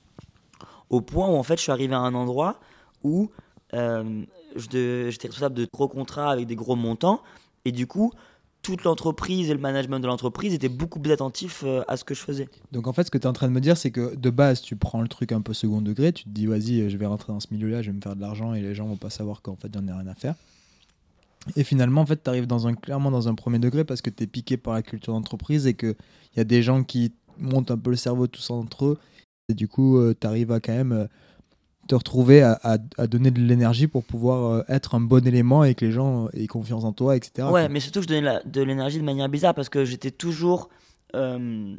Au 0.89 1.01
point 1.01 1.27
où, 1.27 1.35
en 1.35 1.43
fait, 1.43 1.57
je 1.57 1.63
suis 1.63 1.71
arrivé 1.71 1.93
à 1.93 1.99
un 1.99 2.13
endroit 2.13 2.59
où 3.03 3.29
euh, 3.73 4.23
j'étais 4.55 5.27
responsable 5.27 5.55
de 5.55 5.67
gros 5.71 5.87
contrats 5.87 6.31
avec 6.31 6.47
des 6.47 6.55
gros 6.55 6.75
montants. 6.75 7.21
Et 7.65 7.71
du 7.71 7.87
coup, 7.87 8.11
toute 8.61 8.83
l'entreprise 8.83 9.49
et 9.49 9.53
le 9.53 9.59
management 9.59 9.99
de 9.99 10.07
l'entreprise 10.07 10.53
étaient 10.53 10.69
beaucoup 10.69 10.99
plus 10.99 11.11
attentifs 11.11 11.63
euh, 11.65 11.81
à 11.87 11.97
ce 11.97 12.03
que 12.03 12.13
je 12.13 12.21
faisais. 12.21 12.49
Donc 12.71 12.87
en 12.87 12.93
fait, 12.93 13.03
ce 13.03 13.11
que 13.11 13.17
tu 13.17 13.23
es 13.23 13.27
en 13.27 13.33
train 13.33 13.47
de 13.47 13.53
me 13.53 13.61
dire, 13.61 13.77
c'est 13.77 13.91
que 13.91 14.15
de 14.15 14.29
base, 14.29 14.61
tu 14.61 14.75
prends 14.75 15.01
le 15.01 15.07
truc 15.07 15.31
un 15.31 15.41
peu 15.41 15.53
second 15.53 15.81
degré, 15.81 16.11
tu 16.11 16.23
te 16.25 16.29
dis, 16.29 16.45
vas-y, 16.45 16.89
je 16.89 16.97
vais 16.97 17.05
rentrer 17.05 17.31
dans 17.31 17.39
ce 17.39 17.47
milieu-là, 17.51 17.81
je 17.81 17.91
vais 17.91 17.95
me 17.95 18.01
faire 18.01 18.15
de 18.15 18.21
l'argent 18.21 18.53
et 18.53 18.61
les 18.61 18.75
gens 18.75 18.85
vont 18.87 18.97
pas 18.97 19.09
savoir 19.09 19.41
qu'en 19.41 19.55
fait, 19.55 19.69
j'en 19.73 19.87
ai 19.87 19.91
rien 19.91 20.07
à 20.07 20.15
faire. 20.15 20.35
Et 21.55 21.63
finalement, 21.63 22.01
en 22.01 22.05
fait, 22.05 22.21
tu 22.21 22.29
arrives 22.29 22.47
dans 22.47 22.67
un, 22.67 22.73
clairement 22.73 23.11
dans 23.11 23.27
un 23.27 23.35
premier 23.35 23.59
degré 23.59 23.85
parce 23.85 24.01
que 24.01 24.09
tu 24.09 24.23
es 24.23 24.27
piqué 24.27 24.57
par 24.57 24.73
la 24.73 24.81
culture 24.81 25.13
d'entreprise 25.13 25.67
et 25.67 25.73
qu'il 25.73 25.95
y 26.35 26.39
a 26.39 26.43
des 26.43 26.61
gens 26.61 26.83
qui 26.83 27.13
montent 27.37 27.71
un 27.71 27.77
peu 27.77 27.91
le 27.91 27.95
cerveau 27.95 28.27
tous 28.27 28.49
entre 28.49 28.85
eux. 28.85 28.97
Et 29.49 29.53
du 29.55 29.67
coup, 29.67 29.99
tu 30.19 30.27
arrives 30.27 30.51
à 30.51 30.59
quand 30.59 30.73
même 30.73 30.91
euh, 30.91 31.05
te 31.87 31.95
retrouver 31.95 32.43
à, 32.43 32.59
à- 32.63 32.77
à 32.97 33.07
donner 33.07 33.31
de 33.31 33.39
l'énergie 33.41 33.87
pour 33.87 34.03
pouvoir 34.03 34.45
euh, 34.53 34.63
être 34.69 34.93
un 34.95 34.99
bon 35.01 35.25
élément 35.27 35.63
et 35.63 35.73
que 35.73 35.85
les 35.85 35.91
gens 35.91 36.25
euh, 36.25 36.29
aient 36.33 36.45
confiance 36.47 36.83
en 36.85 36.93
toi, 36.93 37.15
etc. 37.15 37.47
Ouais, 37.47 37.61
quoi. 37.63 37.69
mais 37.69 37.79
surtout 37.79 38.01
je 38.03 38.07
donnais 38.07 38.21
la- 38.21 38.43
de 38.43 38.61
l'énergie 38.61 38.99
de 38.99 39.03
manière 39.03 39.27
bizarre 39.27 39.55
parce 39.55 39.69
que 39.69 39.85
j'étais 39.85 40.11
toujours 40.11 40.69
euh, 41.15 41.75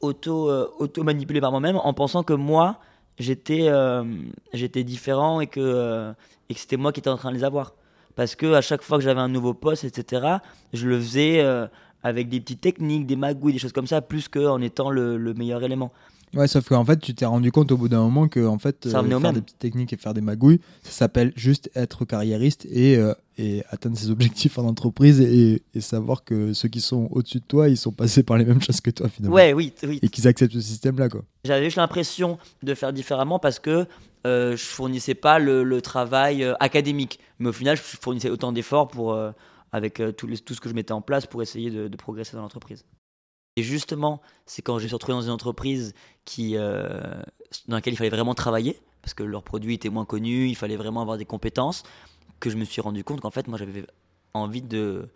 auto, 0.00 0.48
euh, 0.48 0.68
auto-manipulé 0.78 1.40
par 1.40 1.50
moi-même 1.50 1.76
en 1.76 1.92
pensant 1.94 2.22
que 2.22 2.32
moi, 2.32 2.78
j'étais 3.18 3.62
euh, 3.68 4.04
j'étais 4.52 4.84
différent 4.84 5.40
et 5.40 5.48
que, 5.48 5.58
euh, 5.60 6.12
et 6.48 6.54
que 6.54 6.60
c'était 6.60 6.76
moi 6.76 6.92
qui 6.92 7.00
étais 7.00 7.10
en 7.10 7.16
train 7.16 7.30
de 7.32 7.36
les 7.36 7.44
avoir. 7.44 7.74
Parce 8.14 8.36
que 8.36 8.52
à 8.54 8.60
chaque 8.60 8.82
fois 8.82 8.98
que 8.98 9.04
j'avais 9.04 9.20
un 9.20 9.28
nouveau 9.28 9.54
poste, 9.54 9.82
etc., 9.82 10.36
je 10.72 10.86
le 10.88 10.96
faisais 11.00 11.40
euh, 11.40 11.66
avec 12.04 12.28
des 12.28 12.38
petites 12.40 12.60
techniques, 12.60 13.06
des 13.06 13.16
magouilles, 13.16 13.54
des 13.54 13.58
choses 13.58 13.72
comme 13.72 13.88
ça, 13.88 14.00
plus 14.00 14.28
qu'en 14.28 14.60
étant 14.60 14.90
le, 14.90 15.16
le 15.16 15.34
meilleur 15.34 15.64
élément. 15.64 15.90
Ouais, 16.36 16.48
sauf 16.48 16.68
qu'en 16.68 16.84
fait, 16.84 16.98
tu 17.00 17.14
t'es 17.14 17.24
rendu 17.26 17.50
compte 17.52 17.70
au 17.72 17.76
bout 17.76 17.88
d'un 17.88 18.00
moment 18.02 18.28
que 18.28 18.44
en 18.46 18.58
fait, 18.58 18.88
Ça 18.88 19.00
au 19.02 19.04
faire 19.06 19.20
même. 19.20 19.34
des 19.34 19.40
petites 19.40 19.58
techniques 19.58 19.92
et 19.92 19.96
faire 19.96 20.14
des 20.14 20.20
magouilles, 20.20 20.60
ça 20.82 20.90
s'appelle 20.90 21.32
juste 21.36 21.70
être 21.74 22.04
carriériste 22.04 22.66
et, 22.70 22.96
euh, 22.96 23.14
et 23.38 23.62
atteindre 23.70 23.96
ses 23.96 24.10
objectifs 24.10 24.58
en 24.58 24.64
entreprise 24.64 25.20
et, 25.20 25.62
et 25.74 25.80
savoir 25.80 26.24
que 26.24 26.52
ceux 26.52 26.68
qui 26.68 26.80
sont 26.80 27.08
au-dessus 27.10 27.38
de 27.38 27.44
toi, 27.46 27.68
ils 27.68 27.76
sont 27.76 27.92
passés 27.92 28.22
par 28.22 28.36
les 28.38 28.44
mêmes 28.44 28.62
choses 28.62 28.80
que 28.80 28.90
toi 28.90 29.08
finalement. 29.08 29.34
Ouais, 29.36 29.52
oui, 29.52 29.72
oui. 29.84 29.98
Et 30.02 30.08
qu'ils 30.08 30.26
acceptent 30.28 30.54
ce 30.54 30.60
système-là, 30.60 31.08
quoi. 31.08 31.22
J'avais 31.44 31.64
juste 31.64 31.76
l'impression 31.76 32.38
de 32.62 32.74
faire 32.74 32.92
différemment 32.92 33.38
parce 33.38 33.58
que 33.58 33.86
euh, 34.26 34.56
je 34.56 34.62
fournissais 34.64 35.14
pas 35.14 35.38
le, 35.38 35.62
le 35.64 35.82
travail 35.82 36.42
euh, 36.42 36.54
académique. 36.60 37.18
Mais 37.38 37.50
au 37.50 37.52
final, 37.52 37.76
je 37.76 37.82
fournissais 37.82 38.30
autant 38.30 38.52
d'efforts 38.52 38.88
pour, 38.88 39.12
euh, 39.12 39.32
avec 39.70 40.00
euh, 40.00 40.12
tout, 40.12 40.26
tout 40.44 40.54
ce 40.54 40.60
que 40.60 40.68
je 40.70 40.74
mettais 40.74 40.92
en 40.92 41.02
place 41.02 41.26
pour 41.26 41.42
essayer 41.42 41.70
de, 41.70 41.88
de 41.88 41.96
progresser 41.96 42.34
dans 42.36 42.42
l'entreprise. 42.42 42.84
Et 43.56 43.62
justement, 43.62 44.20
c'est 44.46 44.62
quand 44.62 44.78
je 44.78 44.84
me 44.84 44.88
suis 44.88 44.94
retrouvé 44.94 45.14
dans 45.14 45.22
une 45.22 45.30
entreprise 45.30 45.94
euh, 46.38 47.22
dans 47.68 47.76
laquelle 47.76 47.92
il 47.92 47.96
fallait 47.96 48.10
vraiment 48.10 48.34
travailler, 48.34 48.80
parce 49.02 49.14
que 49.14 49.22
leurs 49.22 49.44
produits 49.44 49.74
étaient 49.74 49.90
moins 49.90 50.04
connus, 50.04 50.48
il 50.48 50.56
fallait 50.56 50.76
vraiment 50.76 51.02
avoir 51.02 51.18
des 51.18 51.24
compétences, 51.24 51.84
que 52.40 52.50
je 52.50 52.56
me 52.56 52.64
suis 52.64 52.80
rendu 52.80 53.04
compte 53.04 53.20
qu'en 53.20 53.30
fait, 53.30 53.46
moi, 53.46 53.58
j'avais 53.58 53.86
envie 54.32 54.62
de 54.62 55.08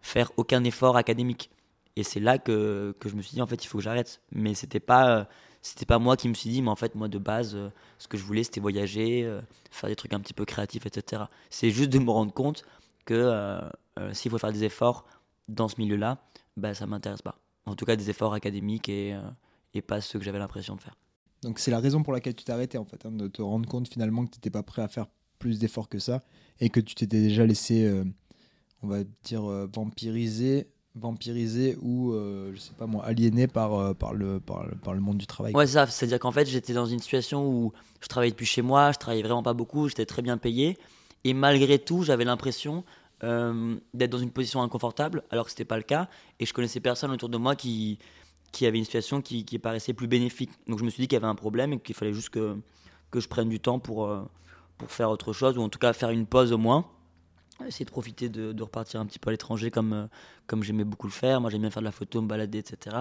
faire 0.00 0.32
aucun 0.36 0.64
effort 0.64 0.96
académique. 0.96 1.50
Et 1.96 2.02
c'est 2.02 2.20
là 2.20 2.38
que, 2.38 2.94
je 3.04 3.14
me 3.14 3.20
suis 3.20 3.34
dit, 3.34 3.42
en 3.42 3.46
fait, 3.46 3.62
il 3.62 3.68
faut 3.68 3.78
que 3.78 3.84
j'arrête. 3.84 4.22
Mais 4.32 4.54
c'était 4.54 4.80
pas, 4.80 5.18
euh, 5.18 5.24
c'était 5.60 5.84
pas 5.84 5.98
moi 5.98 6.16
qui 6.16 6.28
me 6.30 6.34
suis 6.34 6.48
dit, 6.48 6.62
mais 6.62 6.70
en 6.70 6.76
fait, 6.76 6.94
moi, 6.94 7.08
de 7.08 7.18
base, 7.18 7.54
euh, 7.54 7.68
ce 7.98 8.08
que 8.08 8.16
je 8.16 8.24
voulais, 8.24 8.42
c'était 8.42 8.60
voyager, 8.60 9.30
faire 9.70 9.90
des 9.90 9.96
trucs 9.96 10.14
un 10.14 10.20
petit 10.20 10.34
peu 10.34 10.46
créatifs, 10.46 10.86
etc. 10.86 11.24
C'est 11.50 11.70
juste 11.70 11.90
de 11.90 11.98
me 11.98 12.10
rendre 12.10 12.32
compte 12.32 12.64
que 13.04 13.60
s'il 14.12 14.30
faut 14.30 14.38
faire 14.38 14.52
des 14.52 14.64
efforts 14.64 15.04
dans 15.48 15.68
ce 15.68 15.74
milieu-là, 15.78 16.18
bah, 16.56 16.72
ça 16.72 16.86
m'intéresse 16.86 17.22
pas. 17.22 17.36
En 17.66 17.74
tout 17.74 17.84
cas 17.84 17.96
des 17.96 18.10
efforts 18.10 18.34
académiques 18.34 18.88
et, 18.88 19.16
et 19.74 19.82
pas 19.82 20.00
ceux 20.00 20.18
que 20.18 20.24
j'avais 20.24 20.38
l'impression 20.38 20.76
de 20.76 20.80
faire. 20.80 20.96
Donc 21.42 21.58
c'est 21.58 21.70
la 21.70 21.80
raison 21.80 22.02
pour 22.02 22.12
laquelle 22.12 22.34
tu 22.34 22.44
t'es 22.44 22.52
arrêté 22.52 22.78
en 22.78 22.84
fait, 22.84 23.04
hein, 23.04 23.10
de 23.10 23.28
te 23.28 23.42
rendre 23.42 23.68
compte 23.68 23.88
finalement 23.88 24.24
que 24.24 24.30
tu 24.30 24.38
n'étais 24.38 24.50
pas 24.50 24.62
prêt 24.62 24.82
à 24.82 24.88
faire 24.88 25.06
plus 25.38 25.58
d'efforts 25.58 25.88
que 25.88 25.98
ça 25.98 26.22
et 26.60 26.68
que 26.68 26.80
tu 26.80 26.94
t'étais 26.94 27.20
déjà 27.20 27.44
laissé, 27.44 27.90
on 28.82 28.86
va 28.86 28.98
dire, 29.24 29.42
vampiriser 29.72 30.68
vampiriser 30.94 31.76
ou 31.80 32.12
je 32.12 32.58
sais 32.58 32.74
pas 32.74 32.86
moi 32.86 33.04
aliéné 33.04 33.46
par, 33.46 33.94
par, 33.96 34.12
le, 34.12 34.40
par, 34.40 34.66
par, 34.82 34.94
le 34.94 35.00
monde 35.00 35.18
du 35.18 35.26
travail. 35.26 35.54
Ouais, 35.54 35.66
ça, 35.66 35.86
c'est-à-dire 35.86 36.18
qu'en 36.18 36.32
fait, 36.32 36.46
j'étais 36.46 36.74
dans 36.74 36.86
une 36.86 36.98
situation 36.98 37.48
où 37.48 37.72
je 38.00 38.08
travaillais 38.08 38.32
depuis 38.32 38.46
chez 38.46 38.62
moi, 38.62 38.92
je 38.92 38.98
travaillais 38.98 39.22
vraiment 39.22 39.42
pas 39.42 39.54
beaucoup, 39.54 39.88
j'étais 39.88 40.06
très 40.06 40.22
bien 40.22 40.36
payé 40.36 40.76
et 41.24 41.34
malgré 41.34 41.78
tout, 41.78 42.02
j'avais 42.02 42.24
l'impression 42.24 42.84
euh, 43.24 43.76
d'être 43.94 44.10
dans 44.10 44.18
une 44.18 44.30
position 44.30 44.62
inconfortable, 44.62 45.22
alors 45.30 45.44
que 45.44 45.50
c'était 45.50 45.64
pas 45.64 45.76
le 45.76 45.82
cas. 45.82 46.08
Et 46.40 46.46
je 46.46 46.52
connaissais 46.52 46.80
personne 46.80 47.10
autour 47.10 47.28
de 47.28 47.38
moi 47.38 47.54
qui, 47.54 47.98
qui 48.50 48.66
avait 48.66 48.78
une 48.78 48.84
situation 48.84 49.22
qui, 49.22 49.44
qui 49.44 49.58
paraissait 49.58 49.94
plus 49.94 50.08
bénéfique. 50.08 50.50
Donc 50.66 50.78
je 50.78 50.84
me 50.84 50.90
suis 50.90 51.02
dit 51.02 51.08
qu'il 51.08 51.16
y 51.16 51.20
avait 51.20 51.26
un 51.26 51.34
problème 51.34 51.72
et 51.72 51.78
qu'il 51.78 51.94
fallait 51.94 52.12
juste 52.12 52.30
que, 52.30 52.56
que 53.10 53.20
je 53.20 53.28
prenne 53.28 53.48
du 53.48 53.60
temps 53.60 53.78
pour, 53.78 54.06
euh, 54.06 54.22
pour 54.76 54.90
faire 54.90 55.10
autre 55.10 55.32
chose, 55.32 55.56
ou 55.56 55.62
en 55.62 55.68
tout 55.68 55.78
cas 55.78 55.92
faire 55.92 56.10
une 56.10 56.26
pause 56.26 56.52
au 56.52 56.58
moins. 56.58 56.86
Essayer 57.66 57.84
de 57.84 57.90
profiter 57.90 58.28
de, 58.28 58.52
de 58.52 58.62
repartir 58.62 59.00
un 59.00 59.06
petit 59.06 59.20
peu 59.20 59.30
à 59.30 59.32
l'étranger 59.32 59.70
comme, 59.70 59.92
euh, 59.92 60.06
comme 60.48 60.64
j'aimais 60.64 60.84
beaucoup 60.84 61.06
le 61.06 61.12
faire. 61.12 61.40
Moi 61.40 61.48
j'aime 61.50 61.60
bien 61.60 61.70
faire 61.70 61.82
de 61.82 61.86
la 61.86 61.92
photo, 61.92 62.20
me 62.20 62.26
balader, 62.26 62.58
etc. 62.58 62.96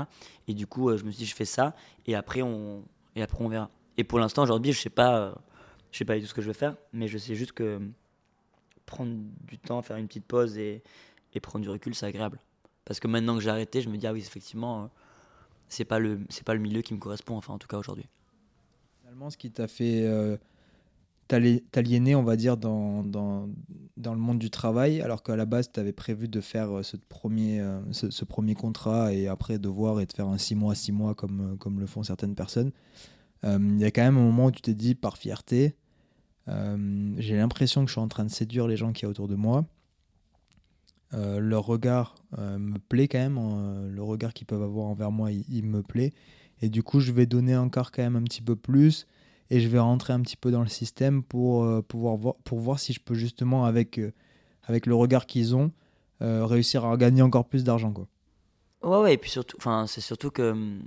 Et 0.47 0.53
du 0.53 0.67
coup, 0.67 0.95
je 0.95 1.03
me 1.03 1.10
suis 1.12 1.19
dit, 1.19 1.25
je 1.25 1.36
fais 1.36 1.45
ça 1.45 1.75
et 2.05 2.13
après 2.15 2.43
on, 2.43 2.84
et 3.15 3.23
après 3.23 3.43
on 3.43 3.49
verra. 3.49 3.71
Et 3.97 4.03
pour 4.03 4.19
l'instant, 4.19 4.43
aujourd'hui, 4.43 4.71
je 4.71 4.79
sais 4.79 4.89
pas, 4.89 5.36
je 5.91 5.97
sais 5.97 6.05
pas 6.05 6.15
du 6.15 6.21
tout 6.21 6.27
ce 6.27 6.34
que 6.34 6.41
je 6.41 6.47
vais 6.47 6.53
faire, 6.53 6.75
mais 6.93 7.07
je 7.07 7.17
sais 7.17 7.36
juste 7.36 7.53
que 7.53 7.79
prendre 8.91 9.15
du 9.47 9.58
temps, 9.58 9.82
faire 9.82 9.95
une 9.95 10.08
petite 10.08 10.25
pause 10.25 10.58
et, 10.58 10.84
prendre 11.41 11.63
du 11.63 11.69
recul, 11.69 11.95
c'est 11.95 12.06
agréable. 12.06 12.39
Parce 12.84 12.99
que 12.99 13.08
maintenant 13.08 13.36
que 13.36 13.41
j'ai 13.41 13.49
arrêté, 13.49 13.82
je 13.82 13.89
me 13.89 13.97
dis, 13.97 14.06
ah 14.06 14.12
oui, 14.12 14.19
effectivement, 14.19 14.84
euh, 14.84 14.88
c'est 15.69 15.86
pas 15.86 15.97
le 15.97 16.19
pas 16.45 16.54
le 16.54 16.60
milieu 16.60 16.82
qui 16.82 16.93
me 16.93 16.99
correspond, 16.99 17.38
enfin 17.38 17.54
en 17.54 17.58
tout 17.58 17.69
cas 17.69 17.77
aujourd'hui. 17.77 18.06
Finalement, 18.99 19.30
ce 19.30 19.38
qui 19.38 19.49
t'a 19.49 19.69
fait 19.69 20.01
euh, 20.04 20.36
t'aliéner, 21.30 22.15
on 22.15 22.23
va 22.23 22.36
dire, 22.36 22.58
dans, 22.58 23.04
dans, 23.04 23.47
le 23.97 24.19
monde 24.19 24.39
du 24.39 24.49
travail, 24.49 25.01
alors 25.01 25.23
qu'à 25.23 25.38
la 25.38 25.45
base, 25.45 25.71
tu 25.71 25.80
avais 25.80 25.93
prévu 25.93 26.27
de 26.27 26.41
faire 26.41 26.80
euh, 26.80 26.84
ce 26.84 26.97
premier, 26.97 27.65
ce, 27.91 28.25
premier 28.25 28.56
contrat 28.56 29.13
et 29.13 29.27
après 29.30 29.58
de 29.58 29.69
voir 29.69 30.01
et 30.01 30.06
de 30.06 30.12
faire 30.12 30.27
un 30.27 30.38
6 30.38 30.56
mois, 30.56 30.75
6 30.75 30.91
mois 30.91 31.15
comme, 31.15 31.58
comme 31.60 31.80
le 31.80 31.86
font 31.86 32.04
certaines 32.04 32.36
personnes. 32.36 32.71
Il 33.43 33.80
y 33.80 33.86
a 33.86 33.91
quand 33.91 34.04
même 34.04 34.17
un 34.17 34.23
moment 34.23 34.47
où 34.47 34.51
tu 34.51 34.62
t'es 34.62 34.75
dit, 34.75 34.93
par 34.93 35.17
fierté, 35.17 35.65
euh, 35.67 35.81
j'ai 36.47 37.38
l'impression 37.38 37.82
que 37.84 37.88
je 37.88 37.93
suis 37.93 38.01
en 38.01 38.08
train 38.08 38.25
de 38.25 38.32
séduire 38.32 38.67
les 38.67 38.77
gens 38.77 38.91
qui 38.91 39.04
y 39.04 39.06
a 39.06 39.10
autour 39.10 39.27
de 39.27 39.36
moi. 39.36 39.65
Euh, 41.13 41.39
leur 41.39 41.65
regard 41.65 42.15
euh, 42.39 42.58
me 42.58 42.77
plaît 42.77 43.10
quand 43.10 43.17
même, 43.17 43.38
le 43.89 44.01
regard 44.01 44.34
qu'ils 44.34 44.47
peuvent 44.47 44.63
avoir 44.63 44.86
envers 44.86 45.12
moi, 45.12 45.32
il, 45.32 45.65
me 45.65 45.82
plaît. 45.82 46.13
Et 46.62 46.69
du 46.69 46.84
coup, 46.84 46.99
je 46.99 47.12
vais 47.12 47.25
donner 47.25 47.56
encore 47.58 47.91
quand 47.91 48.01
même 48.01 48.15
un 48.15 48.23
petit 48.23 48.41
peu 48.41 48.56
plus 48.56 49.08
et 49.49 49.60
je 49.60 49.67
vais 49.67 49.80
rentrer 49.80 50.13
un 50.13 50.21
petit 50.21 50.38
peu 50.38 50.51
dans 50.51 50.62
le 50.62 50.69
système 50.69 51.23
pour, 51.23 51.84
pouvoir 51.84 52.15
voir, 52.15 52.36
pour 52.45 52.60
voir 52.60 52.80
si 52.80 52.93
je 52.93 53.01
peux 53.01 53.15
justement, 53.15 53.65
avec, 53.65 53.99
avec 54.63 54.86
le 54.86 54.95
regard 54.95 55.25
qu'ils 55.25 55.56
ont, 55.56 55.71
réussir 56.21 56.86
à 56.86 56.95
gagner 56.97 57.21
encore 57.21 57.45
plus 57.45 57.63
d'argent. 57.63 57.93
Ouais, 58.84 58.97
ouais, 58.97 59.13
et 59.15 59.17
puis 59.17 59.30
surtout, 59.30 59.58
c'est 59.88 60.01
surtout 60.01 60.32
que 60.32 60.51
hum, 60.51 60.82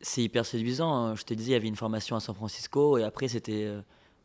c'est 0.00 0.22
hyper 0.22 0.46
séduisant. 0.46 0.94
Hein. 0.94 1.14
Je 1.16 1.24
te 1.24 1.34
disais, 1.34 1.50
il 1.50 1.54
y 1.54 1.56
avait 1.56 1.68
une 1.68 1.76
formation 1.76 2.14
à 2.14 2.20
San 2.20 2.34
Francisco 2.34 2.98
et 2.98 3.02
après, 3.02 3.26
c'était 3.26 3.68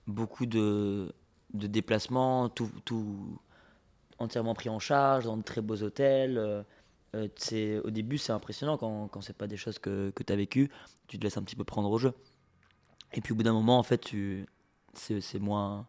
beaucoup 0.10 0.46
de, 0.46 1.14
de 1.54 1.68
déplacements, 1.68 2.50
tout, 2.50 2.70
tout, 2.86 3.40
entièrement 4.20 4.54
pris 4.54 4.70
en 4.70 4.80
charge, 4.80 5.26
dans 5.26 5.38
de 5.38 5.44
très 5.44 5.62
beaux 5.62 5.82
hôtels. 5.82 6.38
Euh, 6.38 6.64
euh 7.16 7.82
au 7.84 7.90
début, 7.90 8.18
c'est 8.18 8.32
impressionnant 8.32 8.78
quand, 8.78 9.08
quand 9.08 9.22
c'est 9.22 9.38
pas 9.38 9.48
des 9.48 9.58
choses 9.58 9.80
que, 9.80 10.12
que 10.12 10.24
tu 10.24 10.32
as 10.34 10.36
vécues, 10.36 10.70
tu 11.08 11.18
te 11.18 11.24
laisses 11.24 11.38
un 11.38 11.44
petit 11.44 11.56
peu 11.56 11.64
prendre 11.64 11.90
au 11.90 11.98
jeu. 11.98 12.14
Et 13.14 13.22
puis 13.22 13.34
au 13.34 13.36
bout 13.36 13.44
d'un 13.44 13.54
moment, 13.54 13.80
en 13.80 13.84
fait, 13.84 13.98
tu, 13.98 14.46
c'est, 14.94 15.40
moins, 15.40 15.88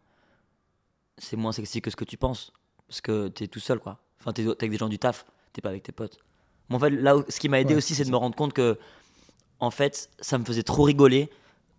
c'est 1.17 1.37
moins 1.37 1.51
sexy 1.51 1.81
que 1.81 1.91
ce 1.91 1.95
que 1.95 2.05
tu 2.05 2.17
penses. 2.17 2.53
Parce 2.87 3.01
que 3.01 3.27
tu 3.27 3.43
es 3.43 3.47
tout 3.47 3.59
seul, 3.59 3.79
quoi. 3.79 3.99
Enfin, 4.19 4.33
tu 4.33 4.41
es, 4.41 4.47
avec 4.47 4.71
des 4.71 4.77
gens 4.77 4.89
du 4.89 4.99
taf, 4.99 5.25
t'es 5.53 5.61
pas 5.61 5.69
avec 5.69 5.83
tes 5.83 5.91
potes. 5.91 6.17
Mais 6.69 6.75
en 6.75 6.79
fait, 6.79 6.89
là, 6.89 7.15
ce 7.29 7.39
qui 7.39 7.49
m'a 7.49 7.59
aidé 7.59 7.75
aussi, 7.75 7.95
c'est 7.95 8.05
de 8.05 8.11
me 8.11 8.17
rendre 8.17 8.35
compte 8.35 8.53
que, 8.53 8.79
en 9.59 9.71
fait, 9.71 10.09
ça 10.19 10.37
me 10.37 10.45
faisait 10.45 10.63
trop 10.63 10.83
rigoler 10.83 11.29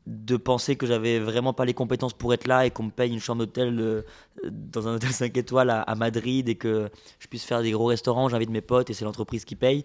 de 0.06 0.36
penser 0.36 0.76
que 0.76 0.86
j'avais 0.86 1.18
vraiment 1.20 1.52
pas 1.52 1.64
les 1.64 1.74
compétences 1.74 2.12
pour 2.12 2.34
être 2.34 2.48
là 2.48 2.66
et 2.66 2.70
qu'on 2.70 2.84
me 2.84 2.90
paye 2.90 3.12
une 3.12 3.20
chambre 3.20 3.40
d'hôtel 3.40 3.78
euh, 3.80 4.02
dans 4.50 4.88
un 4.88 4.94
hôtel 4.96 5.10
5 5.12 5.36
étoiles 5.36 5.70
à, 5.70 5.94
Madrid 5.94 6.48
et 6.48 6.56
que 6.56 6.90
je 7.18 7.28
puisse 7.28 7.44
faire 7.44 7.62
des 7.62 7.70
gros 7.70 7.86
restaurants, 7.86 8.28
j'invite 8.28 8.50
mes 8.50 8.60
potes 8.60 8.90
et 8.90 8.94
c'est 8.94 9.04
l'entreprise 9.04 9.44
qui 9.44 9.54
paye. 9.54 9.84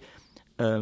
Euh, 0.59 0.81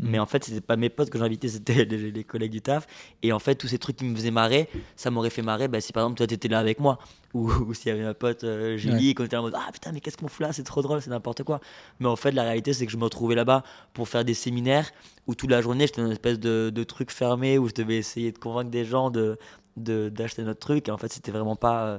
mais 0.00 0.18
en 0.18 0.26
fait, 0.26 0.44
c'était 0.44 0.60
pas 0.60 0.76
mes 0.76 0.90
potes 0.90 1.10
que 1.10 1.18
j'invitais, 1.18 1.48
c'était 1.48 1.84
les, 1.84 2.24
collègues 2.24 2.52
du 2.52 2.60
taf. 2.60 2.86
Et 3.22 3.32
en 3.32 3.38
fait, 3.38 3.56
tous 3.56 3.68
ces 3.68 3.78
trucs 3.78 3.96
qui 3.96 4.04
me 4.04 4.14
faisaient 4.14 4.30
marrer, 4.30 4.68
ça 4.96 5.10
m'aurait 5.10 5.30
fait 5.30 5.42
marrer 5.42 5.68
bah, 5.68 5.80
si 5.80 5.92
par 5.92 6.04
exemple 6.04 6.18
toi 6.18 6.26
t'étais 6.26 6.48
là 6.48 6.58
avec 6.58 6.78
moi. 6.80 6.98
Ou, 7.34 7.50
s'il 7.74 7.88
y 7.88 7.90
avait 7.90 8.04
ma 8.04 8.14
pote 8.14 8.44
euh, 8.44 8.76
Julie 8.76 9.10
et 9.10 9.14
qu'on 9.14 9.24
était 9.24 9.36
en 9.36 9.42
mode 9.42 9.54
Ah 9.56 9.70
putain, 9.72 9.92
mais 9.92 10.00
qu'est-ce 10.00 10.16
qu'on 10.16 10.28
fout 10.28 10.46
là 10.46 10.52
C'est 10.52 10.62
trop 10.62 10.82
drôle, 10.82 11.02
c'est 11.02 11.10
n'importe 11.10 11.42
quoi. 11.42 11.60
Mais 12.00 12.06
en 12.06 12.16
fait, 12.16 12.30
la 12.30 12.42
réalité, 12.42 12.72
c'est 12.72 12.86
que 12.86 12.92
je 12.92 12.96
me 12.96 13.04
retrouvais 13.04 13.34
là-bas 13.34 13.64
pour 13.92 14.08
faire 14.08 14.24
des 14.24 14.34
séminaires 14.34 14.90
où 15.26 15.34
toute 15.34 15.50
la 15.50 15.60
journée 15.60 15.86
j'étais 15.86 16.00
dans 16.00 16.06
une 16.06 16.12
espèce 16.12 16.38
de, 16.38 16.70
de, 16.74 16.84
truc 16.84 17.10
fermé 17.10 17.58
où 17.58 17.68
je 17.68 17.74
devais 17.74 17.96
essayer 17.96 18.32
de 18.32 18.38
convaincre 18.38 18.70
des 18.70 18.84
gens 18.84 19.10
de 19.10 19.38
d'acheter 19.76 20.42
notre 20.42 20.58
truc. 20.58 20.88
Et 20.88 20.90
en 20.90 20.98
fait, 20.98 21.12
c'était 21.12 21.30
vraiment 21.30 21.54
pas. 21.54 21.84
Euh, 21.84 21.98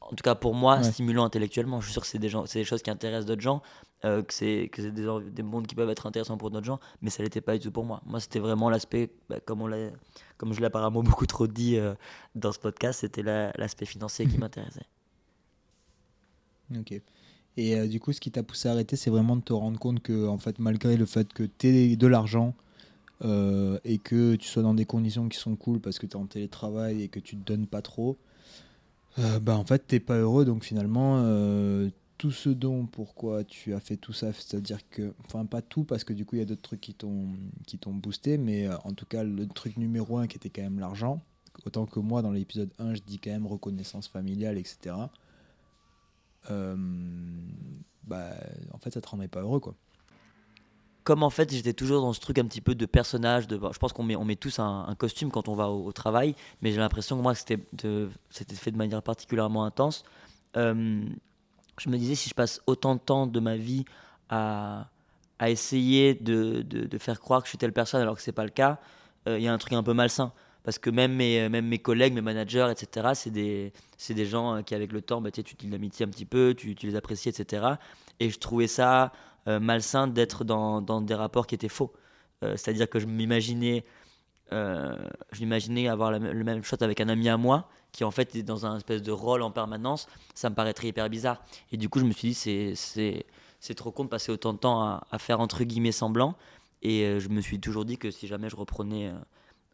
en 0.00 0.16
tout 0.16 0.22
cas 0.22 0.34
pour 0.34 0.54
moi, 0.54 0.82
stimulant 0.82 1.24
intellectuellement. 1.24 1.80
Je 1.80 1.86
suis 1.86 1.92
sûr 1.92 2.02
que 2.02 2.08
c'est 2.08 2.18
des, 2.18 2.28
gens, 2.28 2.46
c'est 2.46 2.58
des 2.58 2.64
choses 2.64 2.82
qui 2.82 2.90
intéressent 2.90 3.26
d'autres 3.26 3.42
gens, 3.42 3.62
euh, 4.06 4.22
que 4.22 4.32
c'est, 4.32 4.70
que 4.72 4.80
c'est 4.80 4.92
des, 4.92 5.06
des, 5.30 5.42
mondes 5.42 5.66
qui 5.66 5.74
peuvent 5.74 5.90
être 5.90 6.06
intéressants 6.06 6.38
pour 6.38 6.50
d'autres 6.50 6.64
gens, 6.64 6.80
mais 7.02 7.10
ça 7.10 7.22
l'était 7.22 7.42
pas 7.42 7.58
du 7.58 7.64
tout 7.64 7.70
pour 7.70 7.84
moi. 7.84 8.00
Moi, 8.06 8.18
c'était 8.18 8.38
vraiment 8.38 8.70
l'aspect, 8.70 9.10
bah, 9.28 9.40
comme, 9.40 9.60
on 9.60 9.66
l'a, 9.66 9.90
comme 10.38 10.54
je 10.54 10.60
l'ai 10.60 10.66
apparemment 10.66 11.02
beaucoup 11.02 11.26
trop 11.26 11.46
dit 11.46 11.76
euh, 11.76 11.94
dans 12.34 12.50
ce 12.50 12.58
podcast, 12.58 13.00
c'était 13.00 13.22
l'aspect 13.22 13.84
financier 13.84 14.26
qui 14.26 14.38
m'intéressait. 14.38 14.86
Ok. 16.74 16.98
Et 17.58 17.76
euh, 17.76 17.86
du 17.86 18.00
coup, 18.00 18.14
ce 18.14 18.20
qui 18.20 18.30
t'a 18.30 18.42
poussé 18.42 18.70
à 18.70 18.72
arrêter, 18.72 18.96
c'est 18.96 19.10
vraiment 19.10 19.36
de 19.36 19.42
te 19.42 19.52
rendre 19.52 19.78
compte 19.78 20.00
que, 20.00 20.26
en 20.28 20.38
fait, 20.38 20.58
malgré 20.58 20.96
le 20.96 21.04
fait 21.04 21.30
que 21.34 21.42
tu 21.42 21.66
aies 21.66 21.96
de 21.96 22.06
l'argent 22.06 22.54
et 23.22 23.98
que 23.98 24.36
tu 24.36 24.48
sois 24.48 24.62
dans 24.62 24.72
des 24.72 24.86
conditions 24.86 25.28
qui 25.28 25.36
sont 25.36 25.54
cool 25.54 25.78
parce 25.78 25.98
que 25.98 26.06
tu 26.06 26.12
es 26.12 26.16
en 26.16 26.24
télétravail 26.24 27.02
et 27.02 27.08
que 27.08 27.20
tu 27.20 27.36
te 27.36 27.44
donnes 27.44 27.66
pas 27.66 27.82
trop, 27.82 28.16
bah 29.42 29.58
en 29.58 29.64
fait 29.66 29.86
t'es 29.86 30.00
pas 30.00 30.16
heureux 30.16 30.46
donc 30.46 30.64
finalement 30.64 31.22
tout 32.20 32.30
ce 32.30 32.50
dont 32.50 32.84
pourquoi 32.84 33.44
tu 33.44 33.72
as 33.72 33.80
fait 33.80 33.96
tout 33.96 34.12
ça 34.12 34.30
c'est 34.34 34.58
à 34.58 34.60
dire 34.60 34.86
que 34.90 35.14
enfin 35.24 35.46
pas 35.46 35.62
tout 35.62 35.84
parce 35.84 36.04
que 36.04 36.12
du 36.12 36.26
coup 36.26 36.36
il 36.36 36.40
y 36.40 36.42
a 36.42 36.44
d'autres 36.44 36.60
trucs 36.60 36.82
qui 36.82 36.92
t'ont 36.92 37.28
qui 37.66 37.78
t'ont 37.78 37.94
boosté 37.94 38.36
mais 38.36 38.66
euh, 38.66 38.76
en 38.84 38.92
tout 38.92 39.06
cas 39.06 39.24
le 39.24 39.48
truc 39.48 39.78
numéro 39.78 40.18
un 40.18 40.26
qui 40.26 40.36
était 40.36 40.50
quand 40.50 40.60
même 40.60 40.78
l'argent. 40.78 41.22
Autant 41.64 41.86
que 41.86 41.98
moi 41.98 42.20
dans 42.20 42.30
l'épisode 42.30 42.68
1 42.78 42.96
je 42.96 43.00
dis 43.00 43.18
quand 43.18 43.30
même 43.30 43.46
reconnaissance 43.46 44.06
familiale 44.06 44.58
etc 44.58 44.96
bah 46.46 48.34
en 48.74 48.78
fait 48.78 48.92
ça 48.92 49.00
te 49.00 49.08
rendait 49.08 49.26
pas 49.26 49.40
heureux 49.40 49.60
quoi. 49.60 49.74
Comme 51.04 51.22
en 51.22 51.30
fait 51.30 51.50
j'étais 51.50 51.72
toujours 51.72 52.02
dans 52.02 52.12
ce 52.12 52.20
truc 52.20 52.38
un 52.38 52.44
petit 52.44 52.60
peu 52.60 52.74
de 52.74 52.84
personnage, 52.84 53.46
je 53.48 53.78
pense 53.78 53.94
qu'on 53.94 54.02
met, 54.02 54.16
on 54.16 54.26
met 54.26 54.36
tous 54.36 54.58
un, 54.58 54.94
costume 54.98 55.30
quand 55.30 55.48
on 55.48 55.54
va 55.54 55.70
au, 55.70 55.90
travail, 55.92 56.34
mais 56.60 56.70
j'ai 56.70 56.80
l'impression 56.80 57.16
que 57.16 57.22
moi 57.22 57.34
c'était, 57.34 57.58
c'était 58.28 58.56
fait 58.56 58.72
de 58.72 58.76
manière 58.76 59.02
particulièrement 59.02 59.64
intense. 59.64 60.04
Euh, 60.58 61.02
je 61.80 61.88
me 61.88 61.96
disais 61.96 62.14
si 62.14 62.28
je 62.28 62.34
passe 62.34 62.60
autant 62.66 62.94
de 62.94 63.00
temps 63.00 63.26
de 63.26 63.40
ma 63.40 63.56
vie 63.56 63.84
à, 64.28 64.88
à 65.38 65.50
essayer 65.50 66.14
de, 66.14 66.62
de, 66.62 66.98
faire 66.98 67.18
croire 67.18 67.40
que 67.40 67.46
je 67.46 67.50
suis 67.50 67.58
telle 67.58 67.72
personne 67.72 68.02
alors 68.02 68.16
que 68.16 68.22
c'est 68.22 68.32
pas 68.32 68.44
le 68.44 68.50
cas, 68.50 68.78
euh, 69.26 69.38
il 69.38 69.44
y 69.44 69.48
a 69.48 69.52
un 69.52 69.58
truc 69.58 69.72
un 69.72 69.82
peu 69.82 69.94
malsain. 69.94 70.32
Parce 70.62 70.78
que 70.78 70.90
même 70.90 71.14
mes, 71.14 71.48
même 71.48 71.66
mes 71.66 71.78
collègues, 71.78 72.12
mes 72.12 72.20
managers, 72.20 72.68
etc., 72.70 73.12
c'est 73.14 73.30
des, 73.30 73.72
des 74.10 74.26
gens 74.26 74.62
qui, 74.62 74.74
avec 74.74 74.92
le 74.92 75.00
temps, 75.00 75.22
bah, 75.22 75.30
tu 75.30 75.42
tu 75.42 75.56
l'amitié 75.68 76.04
un 76.04 76.10
petit 76.10 76.26
peu, 76.26 76.54
tu, 76.54 76.74
tu 76.74 76.86
les 76.86 76.96
apprécies, 76.96 77.30
etc. 77.30 77.66
Et 78.20 78.28
je 78.28 78.38
trouvais 78.38 78.66
ça 78.66 79.10
euh, 79.48 79.58
malsain 79.58 80.06
d'être 80.06 80.44
dans, 80.44 80.82
dans, 80.82 81.00
des 81.00 81.14
rapports 81.14 81.46
qui 81.46 81.54
étaient 81.54 81.70
faux. 81.70 81.92
Euh, 82.44 82.56
c'est-à-dire 82.56 82.90
que 82.90 82.98
je 82.98 83.06
m'imaginais, 83.06 83.84
euh, 84.52 84.96
je 85.32 85.40
m'imaginais 85.40 85.88
avoir 85.88 86.10
le 86.10 86.44
même 86.44 86.62
shot 86.62 86.76
avec 86.80 87.00
un 87.00 87.08
ami 87.08 87.28
à 87.28 87.36
moi 87.36 87.68
qui 87.92 88.04
en 88.04 88.10
fait 88.10 88.36
est 88.36 88.42
dans 88.42 88.66
un 88.66 88.76
espèce 88.76 89.02
de 89.02 89.12
rôle 89.12 89.42
en 89.42 89.50
permanence. 89.50 90.06
Ça 90.34 90.50
me 90.50 90.54
paraîtrait 90.54 90.88
hyper 90.88 91.08
bizarre. 91.08 91.42
Et 91.72 91.76
du 91.76 91.88
coup, 91.88 91.98
je 91.98 92.04
me 92.04 92.12
suis 92.12 92.28
dit, 92.28 92.74
c'est, 92.76 93.74
trop 93.74 93.90
con 93.90 94.04
de 94.04 94.08
passer 94.08 94.30
autant 94.30 94.52
de 94.52 94.58
temps 94.58 94.80
à, 94.82 95.18
faire 95.18 95.40
entre 95.40 95.64
guillemets 95.64 95.92
semblant. 95.92 96.36
Et 96.82 97.18
je 97.20 97.28
me 97.28 97.40
suis 97.40 97.60
toujours 97.60 97.84
dit 97.84 97.98
que 97.98 98.10
si 98.10 98.26
jamais 98.26 98.48
je 98.48 98.56
reprenais, 98.56 99.12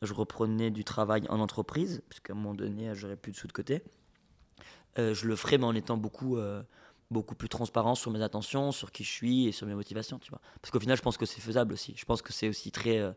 je 0.02 0.14
reprenais 0.14 0.70
du 0.70 0.82
travail 0.82 1.24
en 1.28 1.40
entreprise, 1.40 2.02
puisqu'à 2.08 2.32
un 2.32 2.36
moment 2.36 2.54
donné, 2.54 2.94
j'aurais 2.94 3.16
plus 3.16 3.32
de 3.32 3.36
sous 3.36 3.48
de 3.48 3.52
côté, 3.52 3.82
je 4.96 5.26
le 5.26 5.36
ferais, 5.36 5.58
mais 5.58 5.66
en 5.66 5.74
étant 5.74 5.98
beaucoup 5.98 6.38
beaucoup 7.10 7.34
plus 7.34 7.48
transparent 7.48 7.94
sur 7.94 8.10
mes 8.10 8.22
attentions, 8.22 8.72
sur 8.72 8.90
qui 8.90 9.04
je 9.04 9.10
suis 9.10 9.46
et 9.46 9.52
sur 9.52 9.66
mes 9.66 9.74
motivations, 9.74 10.18
tu 10.18 10.30
vois. 10.30 10.40
Parce 10.60 10.70
qu'au 10.70 10.80
final, 10.80 10.96
je 10.96 11.02
pense 11.02 11.16
que 11.16 11.26
c'est 11.26 11.40
faisable 11.40 11.72
aussi. 11.72 11.94
Je 11.96 12.04
pense 12.04 12.22
que 12.22 12.32
c'est 12.32 12.48
aussi 12.48 12.70
très, 12.70 12.98
euh, 12.98 13.12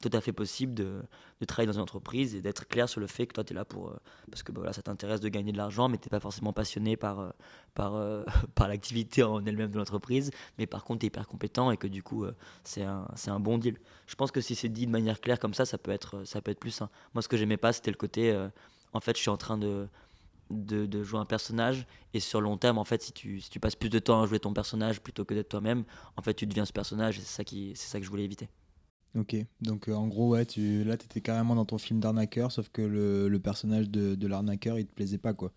tout 0.00 0.10
à 0.12 0.20
fait 0.20 0.32
possible 0.32 0.74
de, 0.74 1.02
de 1.40 1.44
travailler 1.44 1.66
dans 1.66 1.74
une 1.74 1.82
entreprise 1.82 2.34
et 2.34 2.40
d'être 2.40 2.66
clair 2.66 2.88
sur 2.88 3.00
le 3.00 3.06
fait 3.06 3.26
que 3.26 3.34
toi, 3.34 3.44
tu 3.44 3.52
es 3.52 3.56
là 3.56 3.64
pour. 3.64 3.88
euh, 3.88 3.96
parce 4.30 4.42
que 4.42 4.50
bah, 4.52 4.60
voilà, 4.60 4.72
ça 4.72 4.82
t'intéresse 4.82 5.20
de 5.20 5.28
gagner 5.28 5.52
de 5.52 5.58
l'argent, 5.58 5.88
mais 5.88 5.98
tu 5.98 6.06
n'es 6.06 6.10
pas 6.10 6.20
forcément 6.20 6.52
passionné 6.52 6.96
par, 6.96 7.20
euh, 7.20 7.30
par, 7.74 7.94
euh, 7.94 8.24
par 8.54 8.68
l'activité 8.68 9.22
en 9.22 9.44
elle-même 9.44 9.70
de 9.70 9.78
l'entreprise. 9.78 10.30
Mais 10.58 10.66
par 10.66 10.84
contre, 10.84 11.00
tu 11.00 11.06
es 11.06 11.08
hyper 11.08 11.28
compétent 11.28 11.70
et 11.70 11.76
que 11.76 11.86
du 11.86 12.02
coup, 12.02 12.24
c'est 12.64 12.82
un, 12.82 13.06
un 13.26 13.40
bon 13.40 13.58
deal. 13.58 13.78
Je 14.06 14.14
pense 14.14 14.30
que 14.30 14.40
si 14.40 14.54
c'est 14.54 14.68
dit 14.68 14.86
de 14.86 14.90
manière 14.90 15.20
claire 15.20 15.38
comme 15.38 15.54
ça, 15.54 15.64
ça 15.64 15.78
peut 15.78 15.92
être, 15.92 16.24
ça 16.24 16.40
peut 16.40 16.50
être 16.50 16.60
plus 16.60 16.70
sain. 16.70 16.90
Moi, 17.14 17.22
ce 17.22 17.28
que 17.28 17.36
j'aimais 17.36 17.56
pas, 17.56 17.72
c'était 17.72 17.90
le 17.90 17.96
côté. 17.96 18.36
en 18.92 19.00
fait, 19.00 19.16
je 19.16 19.22
suis 19.22 19.30
en 19.30 19.36
train 19.36 19.58
de. 19.58 19.88
De, 20.50 21.04
jouer 21.04 21.20
un 21.20 21.24
personnage 21.26 21.86
et 22.12 22.18
sur 22.18 22.40
long 22.40 22.56
terme 22.56 22.78
en 22.78 22.84
fait 22.84 23.00
si 23.02 23.12
tu, 23.12 23.40
si 23.40 23.50
tu 23.50 23.60
passes 23.60 23.76
plus 23.76 23.88
de 23.88 24.00
temps 24.00 24.20
à 24.20 24.26
jouer 24.26 24.40
ton 24.40 24.52
personnage 24.52 25.00
plutôt 25.00 25.24
que 25.24 25.32
d'être 25.32 25.48
toi-même 25.48 25.84
en 26.16 26.22
fait 26.22 26.34
tu 26.34 26.44
deviens 26.44 26.64
ce 26.64 26.72
personnage 26.72 27.18
et 27.18 27.20
c'est 27.20 27.44
ça 27.44 27.48
c'est 27.48 27.76
ça 27.76 28.00
que 28.00 28.04
je 28.04 28.10
voulais 28.10 28.24
éviter 28.24 28.48
Ok, 29.16 29.34
donc 29.60 29.88
euh, 29.88 29.94
en 29.94 30.06
gros, 30.06 30.28
ouais, 30.30 30.46
tu, 30.46 30.84
là, 30.84 30.96
t'étais 30.96 31.20
carrément 31.20 31.54
dans 31.56 31.64
ton 31.64 31.78
film 31.78 31.98
d'arnaqueur, 32.00 32.52
sauf 32.52 32.68
que 32.68 32.82
le, 32.82 33.28
le 33.28 33.40
personnage 33.40 33.90
de, 33.90 34.14
de 34.14 34.26
l'arnaqueur, 34.28 34.78
il 34.78 34.86
te 34.86 34.94
plaisait 34.94 35.18
pas, 35.18 35.34
quoi. 35.34 35.52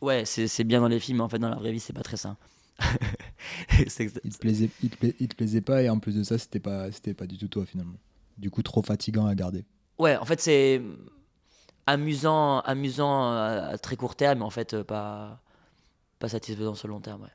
Ouais, 0.00 0.24
c'est 0.24 0.46
c'est 0.48 0.62
bien 0.64 0.80
dans 0.80 0.86
les 0.88 1.00
films, 1.00 1.18
mais 1.18 1.24
en 1.24 1.28
fait, 1.28 1.38
dans 1.40 1.48
la 1.48 1.56
vraie 1.56 1.72
vie, 1.72 1.80
c'est 1.80 1.92
pas 1.92 2.02
très 2.02 2.16
sain. 2.16 2.36
Il 4.24 4.32
te 4.32 4.38
plaisait, 4.38 4.70
il 4.82 4.90
te, 4.90 4.96
pla- 4.96 5.12
il 5.20 5.28
te 5.28 5.34
plaisait 5.36 5.60
pas, 5.60 5.82
et 5.82 5.88
en 5.88 5.98
plus 5.98 6.14
de 6.16 6.22
ça, 6.22 6.38
c'était 6.38 6.60
pas, 6.60 6.90
c'était 6.92 7.14
pas 7.14 7.26
du 7.26 7.38
tout 7.38 7.48
toi, 7.48 7.64
finalement. 7.66 7.98
Du 8.38 8.50
coup, 8.50 8.62
trop 8.62 8.82
fatigant 8.82 9.26
à 9.26 9.34
garder. 9.34 9.64
ouais, 9.98 10.16
en 10.16 10.24
fait, 10.24 10.40
c'est 10.40 10.80
amusant, 11.86 12.60
amusant 12.60 13.30
à, 13.32 13.78
très 13.78 13.96
court 13.96 14.16
terme, 14.16 14.38
mais 14.40 14.44
en 14.44 14.50
fait, 14.50 14.74
euh, 14.74 14.84
pas, 14.84 15.42
pas 16.18 16.28
satisfaisant 16.28 16.74
sur 16.74 16.88
le 16.88 16.94
long 16.94 17.00
terme. 17.00 17.22
Ouais. 17.22 17.30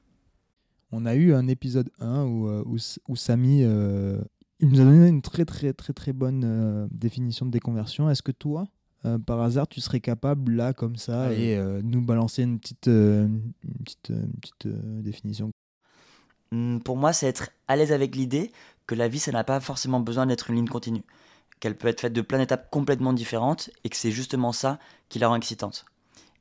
On 0.91 1.05
a 1.05 1.15
eu 1.15 1.33
un 1.33 1.47
épisode 1.47 1.91
1 1.99 2.23
où, 2.25 2.47
euh, 2.47 2.63
où, 3.07 3.15
Samy, 3.15 3.63
euh, 3.63 4.19
il 4.59 4.69
nous 4.69 4.81
a 4.81 4.83
donné 4.83 5.07
une 5.07 5.21
très, 5.21 5.45
très, 5.45 5.73
très, 5.73 5.93
très 5.93 6.13
bonne 6.13 6.43
euh, 6.45 6.87
définition 6.91 7.45
de 7.45 7.51
déconversion. 7.51 8.09
Est-ce 8.09 8.21
que 8.21 8.31
toi, 8.31 8.67
euh, 9.05 9.17
par 9.17 9.41
hasard, 9.41 9.67
tu 9.67 9.79
serais 9.79 10.01
capable, 10.01 10.53
là, 10.53 10.73
comme 10.73 10.97
ça, 10.97 11.33
et 11.33 11.57
euh, 11.57 11.81
nous 11.83 12.01
balancer 12.01 12.43
une 12.43 12.59
petite, 12.59 12.87
une 12.87 13.53
petite, 13.83 14.09
une 14.09 14.33
petite 14.41 14.67
définition? 15.01 15.51
Hum, 16.51 16.81
Pour 16.83 16.97
moi, 16.97 17.13
c'est 17.13 17.27
être 17.27 17.49
à 17.67 17.75
l'aise 17.75 17.91
avec 17.93 18.15
l'idée 18.15 18.51
que 18.85 18.95
la 18.95 19.07
vie, 19.07 19.19
ça 19.19 19.31
n'a 19.31 19.43
pas 19.43 19.59
forcément 19.59 19.99
besoin 19.99 20.25
d'être 20.25 20.49
une 20.49 20.57
ligne 20.57 20.67
continue. 20.67 21.03
Qu'elle 21.59 21.77
peut 21.77 21.87
être 21.87 22.01
faite 22.01 22.13
de 22.13 22.21
plein 22.21 22.39
d'étapes 22.39 22.69
complètement 22.69 23.13
différentes 23.13 23.69
et 23.83 23.89
que 23.89 23.95
c'est 23.95 24.11
justement 24.11 24.51
ça 24.51 24.79
qui 25.09 25.19
la 25.19 25.27
rend 25.27 25.35
excitante. 25.35 25.85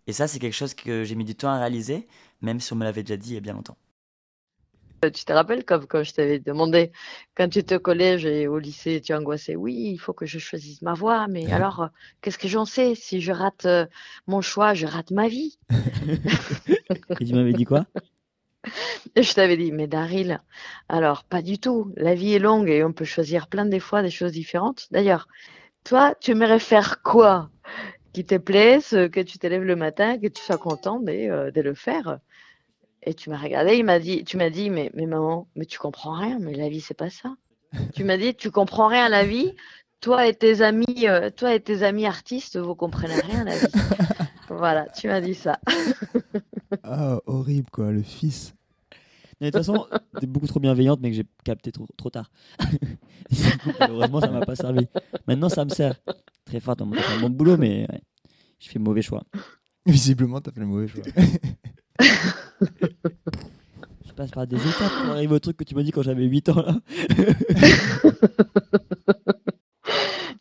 Et 0.06 0.12
ça, 0.12 0.26
c'est 0.26 0.38
quelque 0.38 0.54
chose 0.54 0.74
que 0.74 1.04
j'ai 1.04 1.14
mis 1.14 1.24
du 1.24 1.34
temps 1.34 1.50
à 1.50 1.58
réaliser, 1.58 2.08
même 2.40 2.60
si 2.60 2.72
on 2.72 2.76
me 2.76 2.84
l'avait 2.84 3.02
déjà 3.02 3.16
dit 3.16 3.30
il 3.30 3.34
y 3.34 3.36
a 3.36 3.40
bien 3.40 3.52
longtemps. 3.52 3.76
Euh, 5.04 5.10
Tu 5.10 5.24
te 5.24 5.32
rappelles 5.32 5.64
comme 5.64 5.86
quand 5.86 6.02
je 6.04 6.12
t'avais 6.12 6.38
demandé, 6.40 6.92
quand 7.36 7.48
tu 7.48 7.58
étais 7.60 7.76
au 7.76 7.80
collège 7.80 8.26
et 8.26 8.48
au 8.48 8.58
lycée, 8.58 9.00
tu 9.00 9.14
angoissais, 9.14 9.56
oui, 9.56 9.74
il 9.92 9.98
faut 9.98 10.12
que 10.12 10.26
je 10.26 10.38
choisisse 10.38 10.82
ma 10.82 10.94
voie, 10.94 11.28
mais 11.28 11.50
Ouais. 11.50 11.52
alors, 11.52 11.82
euh, 11.82 11.88
qu'est-ce 12.20 12.38
que 12.38 12.48
j'en 12.48 12.64
sais? 12.64 12.94
Si 12.94 13.20
je 13.20 13.32
rate 13.32 13.66
euh, 13.66 13.86
mon 14.26 14.40
choix, 14.40 14.74
je 14.74 14.86
rate 14.86 15.10
ma 15.12 15.28
vie? 15.28 15.58
Et 17.20 17.24
tu 17.24 17.34
m'avais 17.34 17.54
dit 17.54 17.64
quoi? 17.64 17.86
Je 19.16 19.32
t'avais 19.34 19.56
dit, 19.56 19.72
mais 19.72 19.86
Daryl, 19.86 20.40
alors 20.88 21.24
pas 21.24 21.42
du 21.42 21.58
tout. 21.58 21.92
La 21.96 22.14
vie 22.14 22.34
est 22.34 22.38
longue 22.38 22.68
et 22.68 22.84
on 22.84 22.92
peut 22.92 23.04
choisir 23.04 23.48
plein 23.48 23.66
des 23.66 23.80
fois 23.80 24.02
des 24.02 24.10
choses 24.10 24.32
différentes. 24.32 24.86
D'ailleurs, 24.90 25.28
toi, 25.84 26.14
tu 26.20 26.32
aimerais 26.32 26.60
faire 26.60 27.02
quoi? 27.02 27.50
Qui 28.12 28.26
te 28.26 28.36
plaise, 28.36 28.90
que 29.12 29.20
tu 29.22 29.38
te 29.38 29.46
lèves 29.46 29.64
le 29.64 29.76
matin, 29.76 30.18
que 30.18 30.28
tu 30.28 30.42
sois 30.42 30.58
content 30.58 31.00
euh, 31.08 31.50
de 31.50 31.60
le 31.62 31.74
faire? 31.74 32.18
Et 33.02 33.14
tu 33.14 33.30
m'as 33.30 33.38
regardé, 33.38 33.76
il 33.76 33.84
m'a 33.84 33.98
dit, 33.98 34.24
tu 34.24 34.36
m'as 34.36 34.50
dit, 34.50 34.70
mais, 34.70 34.90
mais 34.94 35.06
maman, 35.06 35.48
mais 35.54 35.64
tu 35.64 35.78
comprends 35.78 36.12
rien, 36.12 36.38
mais 36.40 36.54
la 36.54 36.68
vie, 36.68 36.80
c'est 36.80 36.94
pas 36.94 37.10
ça. 37.10 37.34
Tu 37.94 38.04
m'as 38.04 38.16
dit, 38.16 38.34
tu 38.34 38.50
comprends 38.50 38.88
rien 38.88 39.04
à 39.04 39.08
la 39.08 39.24
vie. 39.24 39.54
Toi 40.00 40.26
et 40.26 40.34
tes 40.34 40.62
amis, 40.62 41.06
euh, 41.08 41.30
toi 41.30 41.54
et 41.54 41.60
tes 41.60 41.82
amis 41.82 42.06
artistes, 42.06 42.56
vous 42.56 42.74
comprenez 42.74 43.14
rien 43.20 43.40
à 43.40 43.44
la 43.44 43.58
vie. 43.58 43.66
Voilà, 44.48 44.86
tu 44.88 45.08
m'as 45.08 45.20
dit 45.20 45.34
ça. 45.34 45.58
Ah, 46.82 47.18
horrible, 47.24 47.70
quoi, 47.70 47.90
le 47.92 48.02
fils. 48.02 48.54
Mais 49.40 49.50
De 49.50 49.58
toute 49.58 49.66
façon, 49.66 49.86
t'es 50.20 50.26
beaucoup 50.26 50.46
trop 50.46 50.60
bienveillante, 50.60 51.00
mais 51.00 51.10
que 51.10 51.16
j'ai 51.16 51.24
capté 51.42 51.72
trop, 51.72 51.86
trop 51.96 52.10
tard. 52.10 52.30
Coup, 52.60 53.70
Malheureusement, 53.80 54.20
ça 54.20 54.28
m'a 54.28 54.44
pas 54.44 54.54
servi. 54.54 54.86
Maintenant, 55.26 55.48
ça 55.48 55.64
me 55.64 55.70
sert. 55.70 55.94
Très 56.44 56.60
fort, 56.60 56.76
t'as 56.76 56.84
fait 56.84 57.12
un 57.16 57.20
bon 57.20 57.30
boulot, 57.30 57.56
mais 57.56 57.86
ouais, 57.90 58.02
je 58.58 58.68
fais 58.68 58.78
mauvais 58.78 59.00
choix. 59.00 59.22
Visiblement, 59.86 60.42
t'as 60.42 60.52
fait 60.52 60.60
le 60.60 60.66
mauvais 60.66 60.88
choix. 60.88 61.02
Je 62.60 64.12
passe 64.14 64.30
par 64.30 64.46
des 64.46 64.56
étapes 64.56 64.92
pour 65.02 65.10
arriver 65.12 65.34
au 65.34 65.38
truc 65.38 65.56
que 65.56 65.64
tu 65.64 65.74
m'as 65.74 65.82
dit 65.82 65.92
quand 65.92 66.02
j'avais 66.02 66.24
8 66.24 66.48
ans. 66.50 66.62
Là. 66.62 66.74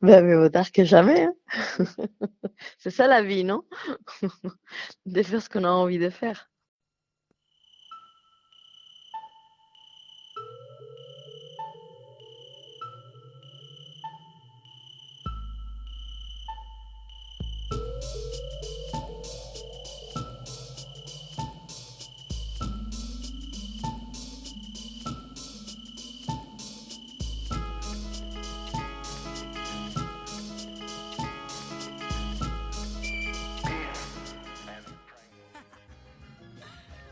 Ben, 0.02 0.24
mais 0.24 0.36
vaut 0.36 0.50
tard 0.50 0.72
que 0.72 0.84
jamais. 0.86 1.24
hein. 1.26 1.34
C'est 2.78 2.92
ça 2.92 3.08
la 3.08 3.24
vie, 3.24 3.44
non? 3.44 3.64
De 5.06 5.24
faire 5.24 5.42
ce 5.42 5.50
qu'on 5.50 5.64
a 5.64 5.70
envie 5.70 5.98
de 5.98 6.10
faire. 6.10 6.50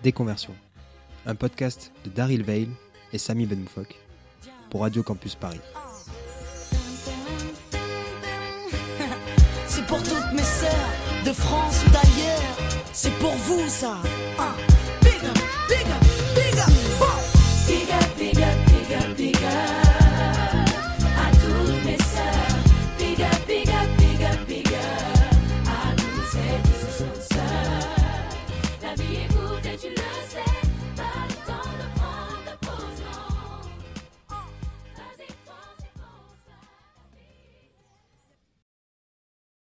Déconversion, 0.05 0.53
un 1.25 1.33
podcast 1.33 1.91
de 2.03 2.11
Daryl 2.11 2.43
Veil 2.43 2.69
et 3.11 3.17
Samy 3.17 3.47
Benmoufok 3.47 3.95
pour 4.69 4.81
Radio 4.81 5.01
Campus 5.01 5.33
Paris. 5.33 5.59
C'est 9.65 9.83
pour 9.87 9.97
toutes 10.03 10.31
mes 10.31 10.43
sœurs 10.43 11.25
de 11.25 11.31
France 11.31 11.83
ou 11.87 11.89
d'ailleurs. 11.89 12.55
C'est 12.93 13.17
pour 13.17 13.31
vous 13.31 13.67
ça. 13.67 13.97